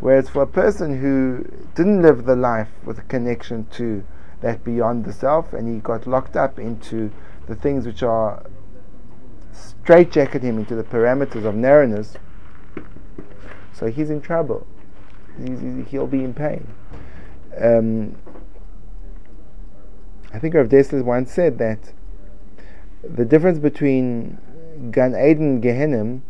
Whereas 0.00 0.28
for 0.28 0.42
a 0.42 0.46
person 0.46 1.00
who 1.00 1.44
didn't 1.76 2.02
live 2.02 2.24
the 2.24 2.34
life 2.34 2.68
with 2.84 2.98
a 2.98 3.02
connection 3.02 3.66
to 3.72 4.02
that 4.40 4.64
beyond 4.64 5.04
the 5.04 5.12
self, 5.12 5.52
and 5.52 5.72
he 5.72 5.80
got 5.80 6.06
locked 6.06 6.36
up 6.36 6.58
into 6.58 7.12
the 7.46 7.54
things 7.54 7.86
which 7.86 8.02
are 8.02 8.42
straitjacket 9.58 10.42
him 10.42 10.58
into 10.58 10.74
the 10.74 10.82
parameters 10.82 11.44
of 11.44 11.54
narrowness, 11.54 12.16
so 13.72 13.86
he's 13.86 14.10
in 14.10 14.20
trouble. 14.20 14.66
He's, 15.38 15.60
he'll 15.88 16.06
be 16.06 16.24
in 16.24 16.34
pain. 16.34 16.68
Um, 17.60 18.16
I 20.32 20.38
think 20.38 20.54
Rav 20.54 20.68
Dessler 20.68 21.02
once 21.02 21.32
said 21.32 21.58
that 21.58 21.92
the 23.02 23.24
difference 23.24 23.58
between 23.58 24.38
Gan 24.90 25.14
Eden 25.14 25.46
and 25.46 25.62
Gehenna 25.62 26.20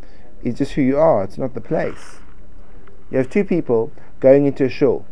is 0.42 0.58
just 0.58 0.72
who 0.72 0.82
you 0.82 0.98
are, 0.98 1.24
it's 1.24 1.38
not 1.38 1.54
the 1.54 1.60
place. 1.60 2.16
You 3.10 3.18
have 3.18 3.30
two 3.30 3.44
people 3.44 3.92
going 4.20 4.46
into 4.46 4.64
a 4.64 4.68
shul. 4.68 5.06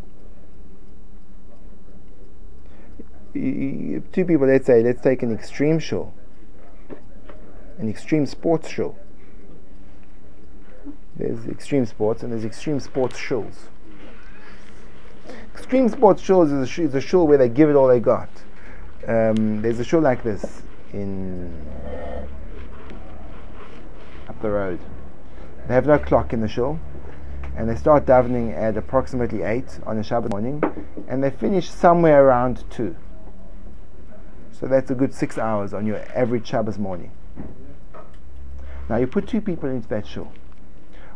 two 3.37 4.25
people, 4.25 4.47
let's 4.47 4.67
say, 4.67 4.83
let's 4.83 5.03
take 5.03 5.23
an 5.23 5.33
extreme 5.33 5.79
shul, 5.79 6.15
an 7.79 7.89
extreme 7.89 8.27
sports 8.27 8.69
show. 8.69 8.97
There's 11.17 11.47
extreme 11.47 11.87
sports 11.87 12.23
and 12.23 12.33
there's 12.33 12.45
extreme 12.45 12.81
sports 12.81 13.19
shows. 13.19 13.69
Extreme 15.55 15.89
sports 15.89 16.23
shows 16.23 16.53
is 16.53 16.63
a, 16.63 16.67
sh- 16.67 16.81
is 16.81 16.95
a 16.95 17.01
shul 17.01 17.27
where 17.27 17.39
they 17.39 17.49
give 17.49 17.71
it 17.71 17.75
all 17.75 17.89
they 17.89 18.01
got. 18.01 18.29
Um, 19.07 19.63
there's 19.63 19.81
a 19.81 19.85
show 19.85 19.99
like 19.99 20.23
this 20.23 20.63
in 20.93 21.55
up 24.29 24.41
the 24.43 24.51
road. 24.51 24.81
They 25.67 25.75
have 25.75 25.87
no 25.87 25.99
clock 25.99 26.33
in 26.33 26.41
the 26.41 26.49
show, 26.49 26.79
and 27.57 27.69
they 27.69 27.77
start 27.77 28.05
davening 28.05 28.57
at 28.57 28.77
approximately 28.77 29.43
eight 29.43 29.81
on 29.87 29.99
a 29.99 30.03
Shabbat 30.03 30.31
morning, 30.31 30.63
and 31.09 31.23
they 31.23 31.31
finish 31.31 31.71
somewhere 31.71 32.25
around 32.25 32.65
two. 32.71 32.95
So 34.53 34.67
that's 34.67 34.91
a 34.91 34.95
good 34.95 35.13
six 35.13 35.39
hours 35.39 35.75
on 35.75 35.87
your 35.87 36.05
average 36.15 36.47
Shabbos 36.47 36.79
morning. 36.79 37.11
Now 38.89 38.97
you 38.97 39.07
put 39.07 39.27
two 39.27 39.41
people 39.41 39.69
into 39.69 39.89
that 39.89 40.07
shul. 40.07 40.33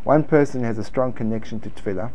One 0.03 0.23
person 0.23 0.63
has 0.63 0.77
a 0.77 0.83
strong 0.83 1.13
connection 1.13 1.59
to 1.61 1.69
tefillah, 1.69 2.11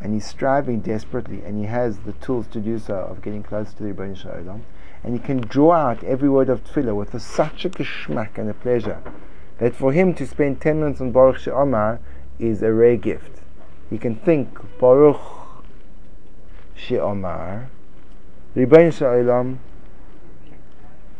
and 0.00 0.14
he's 0.14 0.26
striving 0.26 0.80
desperately, 0.80 1.42
and 1.42 1.58
he 1.58 1.64
has 1.66 1.98
the 1.98 2.12
tools 2.12 2.46
to 2.48 2.60
do 2.60 2.78
so 2.78 2.94
of 2.94 3.22
getting 3.22 3.42
close 3.42 3.72
to 3.74 3.82
the 3.82 3.92
Ribbono 3.92 4.16
Shel 4.16 4.32
Olam, 4.32 4.60
and 5.02 5.14
he 5.14 5.18
can 5.18 5.40
draw 5.40 5.72
out 5.72 6.04
every 6.04 6.28
word 6.28 6.48
of 6.48 6.64
tefillah 6.64 6.94
with 6.94 7.12
a, 7.12 7.20
such 7.20 7.64
a 7.64 7.70
geschmack 7.70 8.38
and 8.38 8.48
a 8.48 8.54
pleasure 8.54 9.02
that 9.58 9.74
for 9.74 9.92
him 9.92 10.14
to 10.14 10.26
spend 10.26 10.60
10 10.60 10.80
minutes 10.80 11.00
on 11.00 11.12
Baruch 11.12 11.38
She'omar 11.38 11.98
is 12.38 12.62
a 12.62 12.72
rare 12.72 12.96
gift. 12.96 13.40
He 13.90 13.98
can 13.98 14.16
think 14.16 14.58
Baruch 14.78 15.20
She'omar, 16.74 17.68
Ribbono 18.54 18.92
Shel 18.92 19.08
Olam 19.08 19.58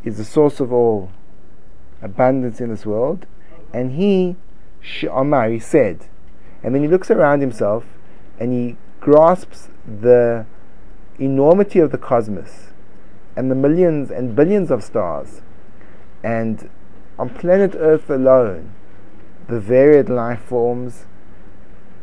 is 0.05 0.19
the 0.19 0.25
source 0.25 0.61
of 0.61 0.73
all 0.73 1.11
abundance 2.07 2.61
in 2.61 2.71
this 2.71 2.87
world, 2.87 3.27
and 3.73 3.93
he 3.93 4.37
She'omar, 4.87 5.49
he 5.49 5.59
said. 5.59 6.07
And 6.63 6.75
then 6.75 6.83
he 6.83 6.89
looks 6.89 7.11
around 7.11 7.41
himself 7.41 7.85
and 8.39 8.53
he 8.53 8.77
grasps 9.01 9.69
the 9.85 10.47
enormity 11.19 11.81
of 11.81 11.91
the 11.91 11.99
cosmos 11.99 12.73
and 13.37 13.51
the 13.51 13.55
millions 13.55 14.11
and 14.11 14.37
billions 14.37 14.71
of 14.71 14.85
stars. 14.85 15.43
And 16.23 16.71
on 17.19 17.31
planet 17.31 17.75
Earth 17.77 18.09
alone, 18.09 18.75
the 19.49 19.61
varied 19.61 20.09
life 20.09 20.43
forms, 20.43 21.07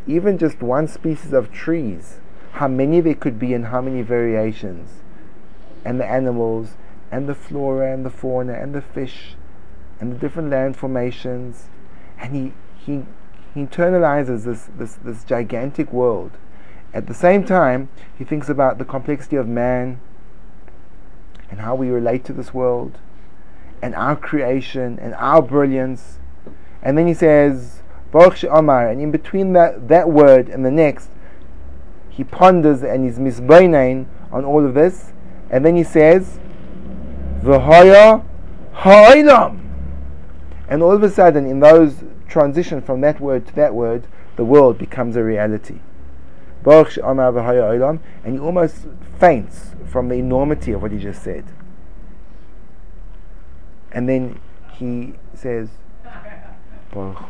even 0.06 0.38
just 0.38 0.62
one 0.62 0.88
species 0.88 1.34
of 1.34 1.52
trees, 1.52 2.20
how 2.54 2.68
many 2.68 3.00
there 3.00 3.16
could 3.16 3.40
be 3.40 3.54
and 3.54 3.68
how 3.68 3.82
many 3.82 4.02
variations, 4.02 5.02
and 5.84 6.00
the 6.00 6.06
animals, 6.06 6.76
and 7.12 7.28
the 7.28 7.36
flora 7.36 7.94
and 7.94 8.06
the 8.06 8.10
fauna, 8.10 8.54
and 8.54 8.76
the 8.76 8.82
fish, 8.82 9.36
and 10.00 10.12
the 10.12 10.18
different 10.18 10.50
land 10.50 10.78
formations. 10.78 11.70
And 12.18 12.36
he 12.36 12.54
he, 12.86 13.06
he 13.54 13.62
internalizes 13.62 14.44
this, 14.44 14.70
this, 14.78 14.96
this 14.96 15.24
gigantic 15.24 15.92
world. 15.92 16.32
At 16.94 17.08
the 17.08 17.14
same 17.14 17.44
time, 17.44 17.90
he 18.18 18.24
thinks 18.24 18.50
about 18.50 18.78
the 18.78 18.86
complexity 18.86 19.36
of 19.36 19.48
man 19.48 20.00
and 21.50 21.62
how 21.62 21.76
we 21.76 21.90
relate 21.90 22.24
to 22.26 22.34
this 22.34 22.54
world 22.54 23.00
and 23.82 23.96
our 23.96 24.16
creation 24.16 25.00
and 25.00 25.14
our 25.16 25.42
brilliance. 25.42 26.20
And 26.82 26.98
then 26.98 27.08
he 27.08 27.14
says, 27.14 27.82
Baruch 28.12 28.44
Omar, 28.44 28.90
and 28.90 29.02
in 29.02 29.12
between 29.12 29.54
that, 29.54 29.88
that 29.88 30.10
word 30.10 30.50
and 30.50 30.64
the 30.66 30.72
next, 30.72 31.10
he 32.10 32.24
ponders 32.24 32.84
and 32.84 33.04
he's 33.04 33.18
misbainain 33.18 34.06
on 34.32 34.46
all 34.46 34.66
of 34.66 34.74
this. 34.74 35.14
And 35.50 35.66
then 35.66 35.76
he 35.76 35.84
says, 35.84 36.40
V'haya 37.42 38.24
ha'ilam. 38.74 39.63
And 40.74 40.82
all 40.82 40.94
of 40.94 41.04
a 41.04 41.10
sudden, 41.12 41.46
in 41.46 41.60
those 41.60 42.04
transition 42.28 42.82
from 42.82 43.02
that 43.02 43.20
word 43.20 43.46
to 43.46 43.54
that 43.54 43.76
word, 43.76 44.08
the 44.38 44.44
world 44.44 44.80
becomes 44.80 45.16
a 45.16 45.24
reality. 45.24 45.82
And 46.66 46.88
he 48.26 48.40
almost 48.40 48.88
faints 49.20 49.76
from 49.86 50.10
the 50.10 50.16
enormity 50.16 50.72
of 50.72 50.82
what 50.82 50.92
he 50.92 50.98
just 50.98 51.22
said. 51.22 51.46
And 53.92 54.10
then 54.10 54.40
he 54.72 55.14
says, 55.36 55.70
Baruch. 56.92 57.22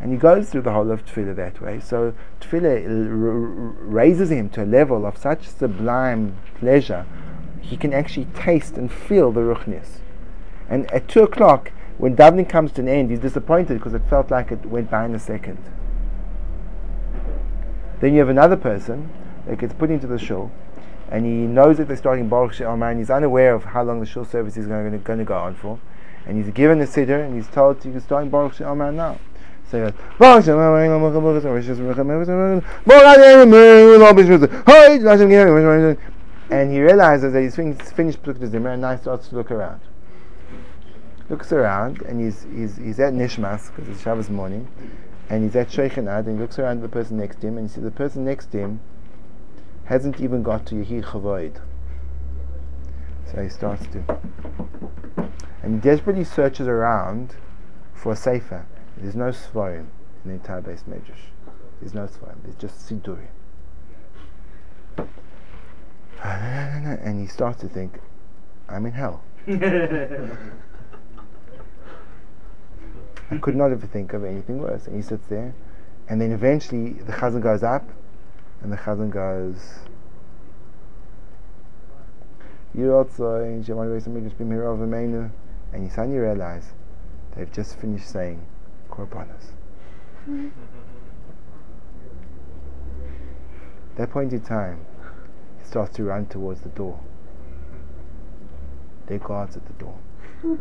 And 0.00 0.12
he 0.12 0.16
goes 0.16 0.50
through 0.50 0.62
the 0.62 0.72
whole 0.72 0.92
of 0.92 1.04
Tefillah 1.04 1.34
that 1.34 1.60
way. 1.60 1.80
So 1.80 2.14
Tefillah 2.40 3.74
raises 3.80 4.30
him 4.30 4.48
to 4.50 4.62
a 4.62 4.64
level 4.64 5.06
of 5.06 5.18
such 5.18 5.48
sublime 5.48 6.36
pleasure, 6.54 7.04
he 7.60 7.76
can 7.76 7.92
actually 7.92 8.26
taste 8.26 8.76
and 8.76 8.92
feel 8.92 9.32
the 9.32 9.40
ruchnis. 9.40 9.98
And 10.68 10.90
at 10.92 11.08
2 11.08 11.22
o'clock, 11.22 11.70
when 11.98 12.16
davening 12.16 12.48
comes 12.48 12.72
to 12.72 12.80
an 12.80 12.88
end, 12.88 13.10
he's 13.10 13.20
disappointed 13.20 13.74
because 13.74 13.94
it 13.94 14.02
felt 14.08 14.30
like 14.30 14.50
it 14.50 14.66
went 14.66 14.90
by 14.90 15.04
in 15.04 15.14
a 15.14 15.18
second. 15.18 15.58
Then 18.00 18.14
you 18.14 18.18
have 18.18 18.28
another 18.28 18.56
person 18.56 19.10
that 19.46 19.58
gets 19.60 19.74
put 19.74 19.88
into 19.88 20.08
the 20.08 20.18
shul, 20.18 20.50
and 21.08 21.24
he 21.24 21.30
knows 21.30 21.76
that 21.76 21.86
they're 21.86 21.96
starting 21.96 22.28
Baruch 22.28 22.54
She'omar, 22.54 22.90
and 22.90 22.98
he's 22.98 23.10
unaware 23.10 23.54
of 23.54 23.62
how 23.64 23.84
long 23.84 24.00
the 24.00 24.06
shul 24.06 24.24
service 24.24 24.56
is 24.56 24.66
going 24.66 24.90
to, 24.90 24.98
going 24.98 25.20
to 25.20 25.24
go 25.24 25.36
on 25.36 25.54
for. 25.54 25.78
And 26.26 26.42
he's 26.42 26.52
given 26.52 26.80
a 26.80 26.84
siddur, 26.86 27.24
and 27.24 27.36
he's 27.36 27.46
told 27.46 27.80
to 27.82 28.00
start 28.00 28.28
Baruch 28.30 28.54
She'omar 28.54 28.90
now. 28.90 29.18
So 29.70 29.86
he 29.86 29.90
goes, 29.90 30.00
Baruch 30.18 30.44
and 36.50 36.72
he 36.72 36.80
realizes 36.80 37.32
that 37.32 37.40
he's 37.40 37.54
finished, 37.54 38.22
Pesukei 38.22 38.48
Dezimra, 38.48 38.72
and 38.72 38.82
now 38.82 38.96
he 38.96 39.00
starts 39.00 39.28
to 39.28 39.36
look 39.36 39.52
around 39.52 39.80
looks 41.32 41.50
around 41.50 42.02
and 42.02 42.20
he's, 42.20 42.46
he's, 42.54 42.76
he's 42.76 43.00
at 43.00 43.14
Nishmas 43.14 43.74
because 43.74 43.88
it's 43.88 44.02
Shabbos 44.02 44.28
morning 44.28 44.68
and 45.30 45.42
he's 45.42 45.56
at 45.56 45.68
Shochein 45.68 46.06
Ad 46.06 46.26
and 46.26 46.36
he 46.36 46.42
looks 46.42 46.58
around 46.58 46.76
at 46.76 46.82
the 46.82 46.88
person 46.90 47.16
next 47.16 47.40
to 47.40 47.46
him 47.46 47.56
and 47.56 47.68
he 47.68 47.74
sees 47.74 47.82
the 47.82 47.90
person 47.90 48.22
next 48.22 48.52
to 48.52 48.58
him 48.58 48.80
hasn't 49.86 50.20
even 50.20 50.42
got 50.42 50.66
to 50.66 50.74
Yehi 50.74 51.02
Chavoid. 51.02 51.58
So 53.24 53.42
he 53.42 53.48
starts 53.48 53.86
to. 53.86 54.04
And 55.62 55.76
he 55.76 55.80
desperately 55.80 56.24
searches 56.24 56.68
around 56.68 57.34
for 57.94 58.12
a 58.12 58.16
sefer. 58.16 58.66
There's 58.98 59.16
no 59.16 59.30
Svarim 59.30 59.86
in 60.24 60.30
the 60.30 60.32
entire 60.32 60.60
beis 60.60 60.84
Medrash. 60.84 61.30
There's 61.80 61.94
no 61.94 62.06
Svarim. 62.06 62.42
There's 62.42 62.56
just 62.56 62.86
Sidurim. 62.86 63.28
And 66.22 67.20
he 67.20 67.26
starts 67.26 67.60
to 67.62 67.68
think, 67.68 67.98
I'm 68.68 68.84
in 68.84 68.92
hell. 68.92 69.22
I 73.32 73.38
could 73.38 73.56
not 73.56 73.72
ever 73.72 73.86
think 73.86 74.12
of 74.12 74.24
anything 74.24 74.58
worse. 74.58 74.86
And 74.86 74.94
he 74.94 75.00
sits 75.00 75.26
there, 75.28 75.54
and 76.06 76.20
then 76.20 76.32
eventually 76.32 76.92
the 76.92 77.12
chazan 77.12 77.40
goes 77.42 77.62
up, 77.62 77.88
and 78.60 78.70
the 78.70 78.76
chazan 78.76 79.08
goes, 79.08 79.78
and 85.72 85.84
you 85.84 85.90
suddenly 85.90 86.18
realize 86.18 86.72
they've 87.34 87.50
just 87.50 87.78
finished 87.78 88.08
saying 88.08 88.44
korbanos. 88.90 89.52
Hmm. 90.26 90.48
that 93.96 94.10
point 94.10 94.32
in 94.32 94.40
time, 94.42 94.84
he 95.58 95.64
starts 95.64 95.96
to 95.96 96.04
run 96.04 96.26
towards 96.26 96.60
the 96.60 96.68
door. 96.68 97.00
There 99.06 99.16
are 99.16 99.20
guards 99.20 99.56
at 99.56 99.66
the 99.66 99.72
door. 99.72 99.98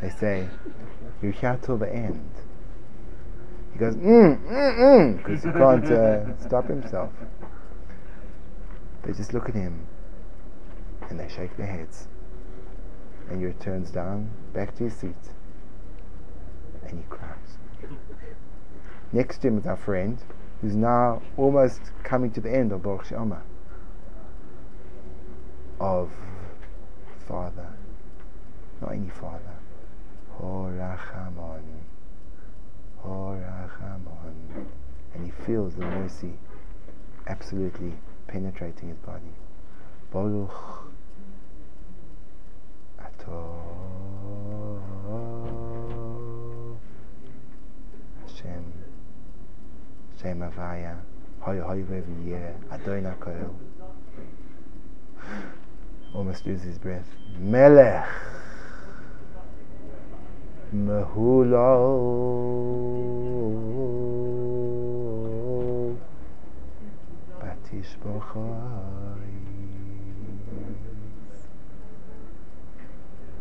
They 0.00 0.10
say, 0.10 0.48
You're 1.22 1.32
here 1.32 1.58
till 1.62 1.78
the 1.78 1.92
end. 1.92 2.30
He 3.76 3.80
goes, 3.80 3.94
mm, 3.94 4.42
mm, 4.46 4.78
mm, 4.78 5.16
because 5.18 5.44
he 5.44 5.50
can't 5.50 5.84
uh, 5.84 6.38
stop 6.38 6.66
himself. 6.66 7.12
They 9.02 9.12
just 9.12 9.34
look 9.34 9.50
at 9.50 9.54
him 9.54 9.86
and 11.10 11.20
they 11.20 11.28
shake 11.28 11.58
their 11.58 11.66
heads. 11.66 12.08
And 13.28 13.44
he 13.44 13.52
turns 13.62 13.90
down, 13.90 14.30
back 14.54 14.74
to 14.76 14.84
his 14.84 14.94
seat, 14.94 15.14
and 16.88 16.98
he 16.98 17.04
cries. 17.10 17.58
Next 19.12 19.38
to 19.38 19.48
him 19.48 19.58
is 19.58 19.66
our 19.66 19.76
friend, 19.76 20.22
who's 20.62 20.74
now 20.74 21.20
almost 21.36 21.92
coming 22.02 22.30
to 22.32 22.40
the 22.40 22.50
end 22.50 22.72
of 22.72 22.82
Baruch 22.82 23.04
She'omar, 23.06 23.42
of 25.80 26.12
Father, 27.28 27.74
not 28.80 28.92
any 28.92 29.10
Father, 29.10 29.55
Horachamon. 30.40 31.62
Horachamon. 33.02 34.66
And 35.14 35.24
he 35.24 35.30
feels 35.44 35.74
the 35.74 35.84
mercy 35.84 36.38
absolutely 37.26 37.94
penetrating 38.26 38.88
his 38.88 38.98
body. 38.98 39.32
Baruch 40.12 40.52
Ato 42.98 43.60
Hashem 48.26 48.72
Shem 50.20 50.40
Avaya 50.40 50.96
Hoy 51.40 51.60
hoy 51.60 51.84
yeah, 52.24 52.52
Adonai 52.72 53.14
Koel. 53.20 53.54
Almost 56.14 56.44
loses 56.44 56.64
his 56.64 56.78
breath. 56.78 57.06
Melech. 57.38 58.08
Mehulo. 60.84 62.36
Batish 67.40 67.96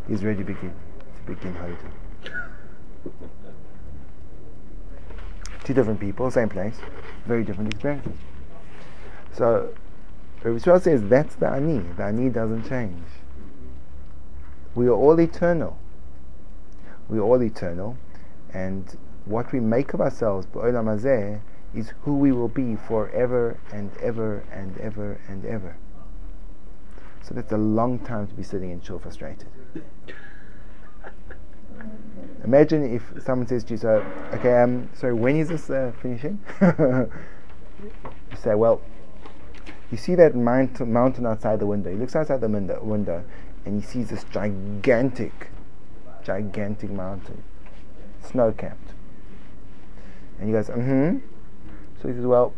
He's 0.08 0.24
ready 0.24 0.38
to 0.38 0.44
begin. 0.46 0.72
To 0.72 1.34
begin 1.34 1.54
Haida. 1.56 1.92
Two 5.64 5.74
different 5.74 6.00
people, 6.00 6.30
same 6.30 6.48
place, 6.48 6.78
very 7.26 7.44
different 7.44 7.74
experiences. 7.74 8.14
So, 9.34 9.74
Rabbi 10.44 10.60
Yisrael 10.60 10.82
says 10.82 11.04
that's 11.04 11.36
the 11.36 11.50
ani. 11.50 11.80
The 11.98 12.04
ani 12.04 12.30
doesn't 12.30 12.70
change. 12.70 13.04
We 14.76 14.88
are 14.88 14.94
all 14.94 15.20
eternal. 15.20 15.78
We 17.10 17.20
are 17.20 17.22
all 17.22 17.42
eternal, 17.42 17.98
and 18.54 18.98
what 19.26 19.52
we 19.52 19.60
make 19.60 19.94
of 19.94 20.02
ourselves, 20.02 20.48
hazeh, 20.48 21.42
is 21.74 21.94
who 22.02 22.16
we 22.16 22.32
will 22.32 22.48
be 22.48 22.76
forever 22.76 23.60
and 23.72 23.92
ever 23.98 24.44
and 24.52 24.78
ever 24.80 25.20
and 25.28 25.46
ever. 25.46 25.78
So 27.22 27.34
that's 27.34 27.52
a 27.52 27.58
long 27.58 28.00
time 28.00 28.28
to 28.28 28.34
be 28.34 28.44
sitting 28.44 28.70
in 28.70 28.82
shul 28.82 29.00
frustrated. 29.00 29.48
Imagine 32.44 32.96
if 32.96 33.24
someone 33.24 33.48
says 33.48 33.64
to 33.66 33.74
you, 33.74 33.78
"So, 33.78 34.06
okay, 34.34 34.62
um, 34.62 34.90
so 34.94 35.16
when 35.16 35.36
is 35.36 35.50
this 35.50 35.70
uh, 35.70 35.92
finishing?" 36.02 36.40
you 36.62 37.10
say, 38.38 38.54
"Well, 38.54 38.82
you 39.92 39.98
see 39.98 40.16
that 40.16 40.36
mount- 40.36 40.88
mountain 40.88 41.26
outside 41.26 41.60
the 41.60 41.66
window. 41.66 41.90
He 41.90 41.96
looks 41.96 42.16
outside 42.16 42.42
the 42.42 42.50
window, 42.50 42.82
window, 42.84 43.24
and 43.66 43.82
he 43.82 43.86
sees 43.86 44.10
this 44.10 44.24
gigantic, 44.26 45.50
gigantic 46.26 46.90
mountain, 46.90 47.44
snow-capped. 48.22 48.94
And 50.40 50.48
he 50.48 50.54
goes, 50.54 50.68
"Mm-hmm." 50.68 51.20
So 52.02 52.08
he 52.08 52.14
says, 52.14 52.26
"Well, 52.26 52.54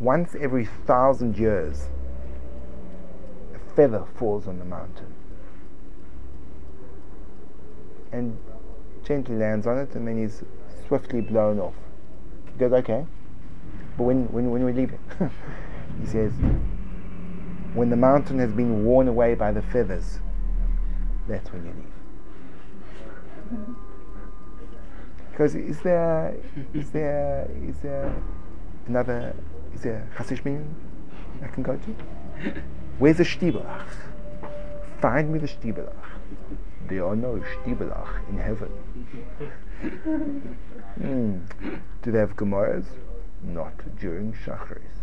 once 0.00 0.34
every 0.38 0.66
thousand 0.66 1.38
years, 1.38 1.88
a 3.54 3.74
feather 3.74 4.04
falls 4.16 4.46
on 4.46 4.58
the 4.58 4.64
mountain." 4.64 5.14
and 8.14 8.38
gently 9.04 9.36
lands 9.36 9.66
on 9.66 9.78
it, 9.78 9.94
and 9.94 10.06
then 10.06 10.16
he's 10.16 10.42
swiftly 10.86 11.20
blown 11.20 11.58
off. 11.58 11.74
He 12.52 12.58
goes, 12.58 12.72
okay, 12.72 13.04
but 13.96 14.04
when 14.04 14.26
when 14.32 14.50
when 14.50 14.64
we 14.64 14.72
leaving? 14.72 15.00
he 16.00 16.06
says, 16.06 16.32
when 17.74 17.90
the 17.90 17.96
mountain 17.96 18.38
has 18.38 18.52
been 18.52 18.84
worn 18.84 19.08
away 19.08 19.34
by 19.34 19.50
the 19.50 19.62
feathers, 19.62 20.20
that's 21.26 21.52
when 21.52 21.66
you 21.66 21.72
leave. 21.72 21.93
Because 25.30 25.54
is 25.54 25.80
there 25.80 26.36
is 26.72 26.90
there 26.90 27.48
is 27.66 27.78
there 27.78 28.14
another 28.86 29.34
is 29.74 29.82
there 29.82 30.08
Chassish 30.16 30.40
I 31.42 31.48
can 31.48 31.62
go 31.62 31.76
to? 31.76 31.96
Where's 32.98 33.16
the 33.16 33.24
Stiebelach? 33.24 33.86
Find 35.00 35.32
me 35.32 35.38
the 35.38 35.48
Stiebelach 35.48 36.04
there 36.88 37.06
are 37.06 37.16
no 37.16 37.42
Stiebelach 37.52 38.28
in 38.28 38.38
heaven. 38.38 38.70
mm. 41.00 41.40
Do 42.02 42.12
they 42.12 42.18
have 42.18 42.36
Gemaras? 42.36 42.84
Not 43.42 43.74
during 43.98 44.32
Shacharis. 44.32 45.02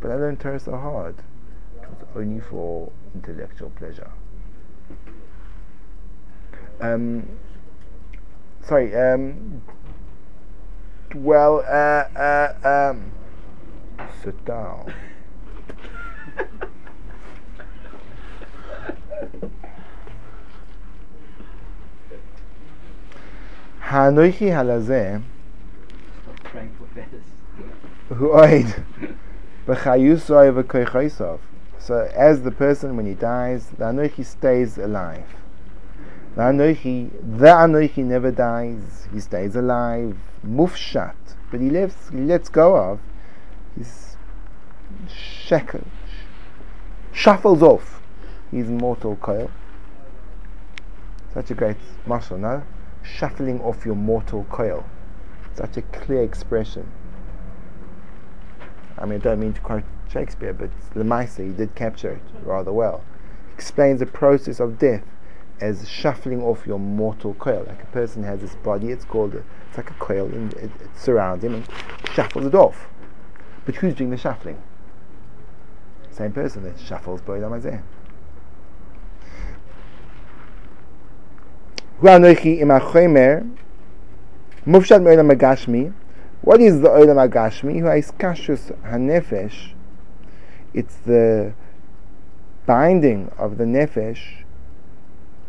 but 0.00 0.10
I 0.10 0.14
learned 0.14 0.40
Torah 0.40 0.60
so 0.60 0.76
hard. 0.76 1.16
It 1.82 1.88
was 1.88 2.08
only 2.16 2.40
for 2.40 2.90
intellectual 3.14 3.70
pleasure. 3.70 4.10
Um, 6.80 7.28
sorry. 8.62 8.94
Um, 8.94 9.62
well, 11.14 11.64
uh, 11.66 12.18
uh, 12.18 12.90
um, 12.92 13.12
sit 14.22 14.44
down. 14.44 14.92
هنویکی 23.82 24.50
هلزه 24.50 25.20
Right. 28.20 28.74
So 31.78 32.08
as 32.14 32.42
the 32.42 32.50
person 32.50 32.96
when 32.96 33.06
he 33.06 33.14
dies, 33.14 33.66
the 33.78 33.84
Anoichi 33.84 34.24
stays 34.24 34.78
alive. 34.78 35.26
The 36.34 36.42
Anochi, 36.42 37.10
the 37.38 37.46
Anochi 37.46 38.04
never 38.04 38.30
dies. 38.30 39.08
He 39.12 39.20
stays 39.20 39.56
alive, 39.56 40.16
mufshat, 40.46 41.16
but 41.50 41.60
he 41.60 41.70
lets 41.70 42.10
he 42.10 42.18
lets 42.18 42.48
go 42.48 42.76
of 42.76 43.00
his 43.76 44.16
shekel, 45.08 45.84
shuffles 47.12 47.62
off 47.62 48.00
his 48.50 48.68
mortal 48.68 49.16
coil. 49.16 49.50
Such 51.34 51.50
a 51.50 51.54
great 51.54 51.76
mashal, 52.06 52.38
no? 52.38 52.62
shuffling 53.02 53.60
off 53.62 53.84
your 53.84 53.94
mortal 53.94 54.44
coil. 54.50 54.84
Such 55.54 55.76
a 55.76 55.82
clear 55.82 56.22
expression. 56.22 56.90
I 58.96 59.06
mean, 59.06 59.20
I 59.20 59.22
don't 59.22 59.40
mean 59.40 59.52
to 59.54 59.60
quote 59.60 59.84
Shakespeare, 60.08 60.52
but 60.52 60.70
the 60.92 61.00
Lemaisa, 61.00 61.46
he 61.46 61.52
did 61.52 61.74
capture 61.74 62.12
it 62.12 62.22
rather 62.44 62.72
well. 62.72 63.04
Explains 63.54 64.00
the 64.00 64.06
process 64.06 64.60
of 64.60 64.78
death 64.78 65.04
as 65.60 65.88
shuffling 65.88 66.42
off 66.42 66.66
your 66.66 66.78
mortal 66.78 67.34
coil. 67.34 67.64
Like 67.66 67.82
a 67.82 67.86
person 67.86 68.22
has 68.24 68.40
this 68.40 68.54
body, 68.56 68.90
it's 68.90 69.04
called, 69.04 69.34
a, 69.34 69.44
it's 69.68 69.76
like 69.76 69.90
a 69.90 69.94
coil, 69.94 70.26
and 70.26 70.52
it, 70.54 70.70
it 70.80 70.90
surrounds 70.96 71.44
him 71.44 71.54
and 71.54 71.68
shuffles 72.12 72.46
it 72.46 72.54
off. 72.54 72.88
But 73.64 73.76
who's 73.76 73.94
doing 73.94 74.10
the 74.10 74.16
shuffling? 74.16 74.60
Same 76.10 76.32
person 76.32 76.64
that 76.64 76.80
shuffles 76.80 77.20
Boilam 77.20 77.60
Hazeh. 77.60 77.82
What 82.00 82.24
is 86.60 86.80
the 86.80 86.88
Olam 86.88 87.28
Agashmi? 87.28 87.80
Who 87.80 87.88
is 87.88 88.12
Kashus 88.12 88.72
Hanefesh? 88.82 89.72
It's 90.72 90.94
the 90.96 91.54
binding 92.66 93.32
of 93.36 93.58
the 93.58 93.64
Nefesh, 93.64 94.44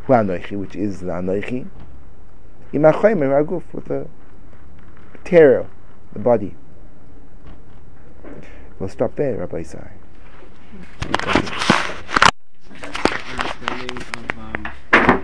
which 0.10 0.76
is 0.76 1.02
the 1.02 1.06
Anoichi, 1.06 1.67
Imachomer 2.74 3.45
Aguf, 3.45 3.62
with 3.72 3.86
the 3.86 4.08
material, 5.13 5.69
the 6.13 6.19
body. 6.19 6.56
We'll 8.80 8.89
stop 8.89 9.15
there, 9.15 9.38
Rabbi 9.38 9.62
Isai. 9.62 9.91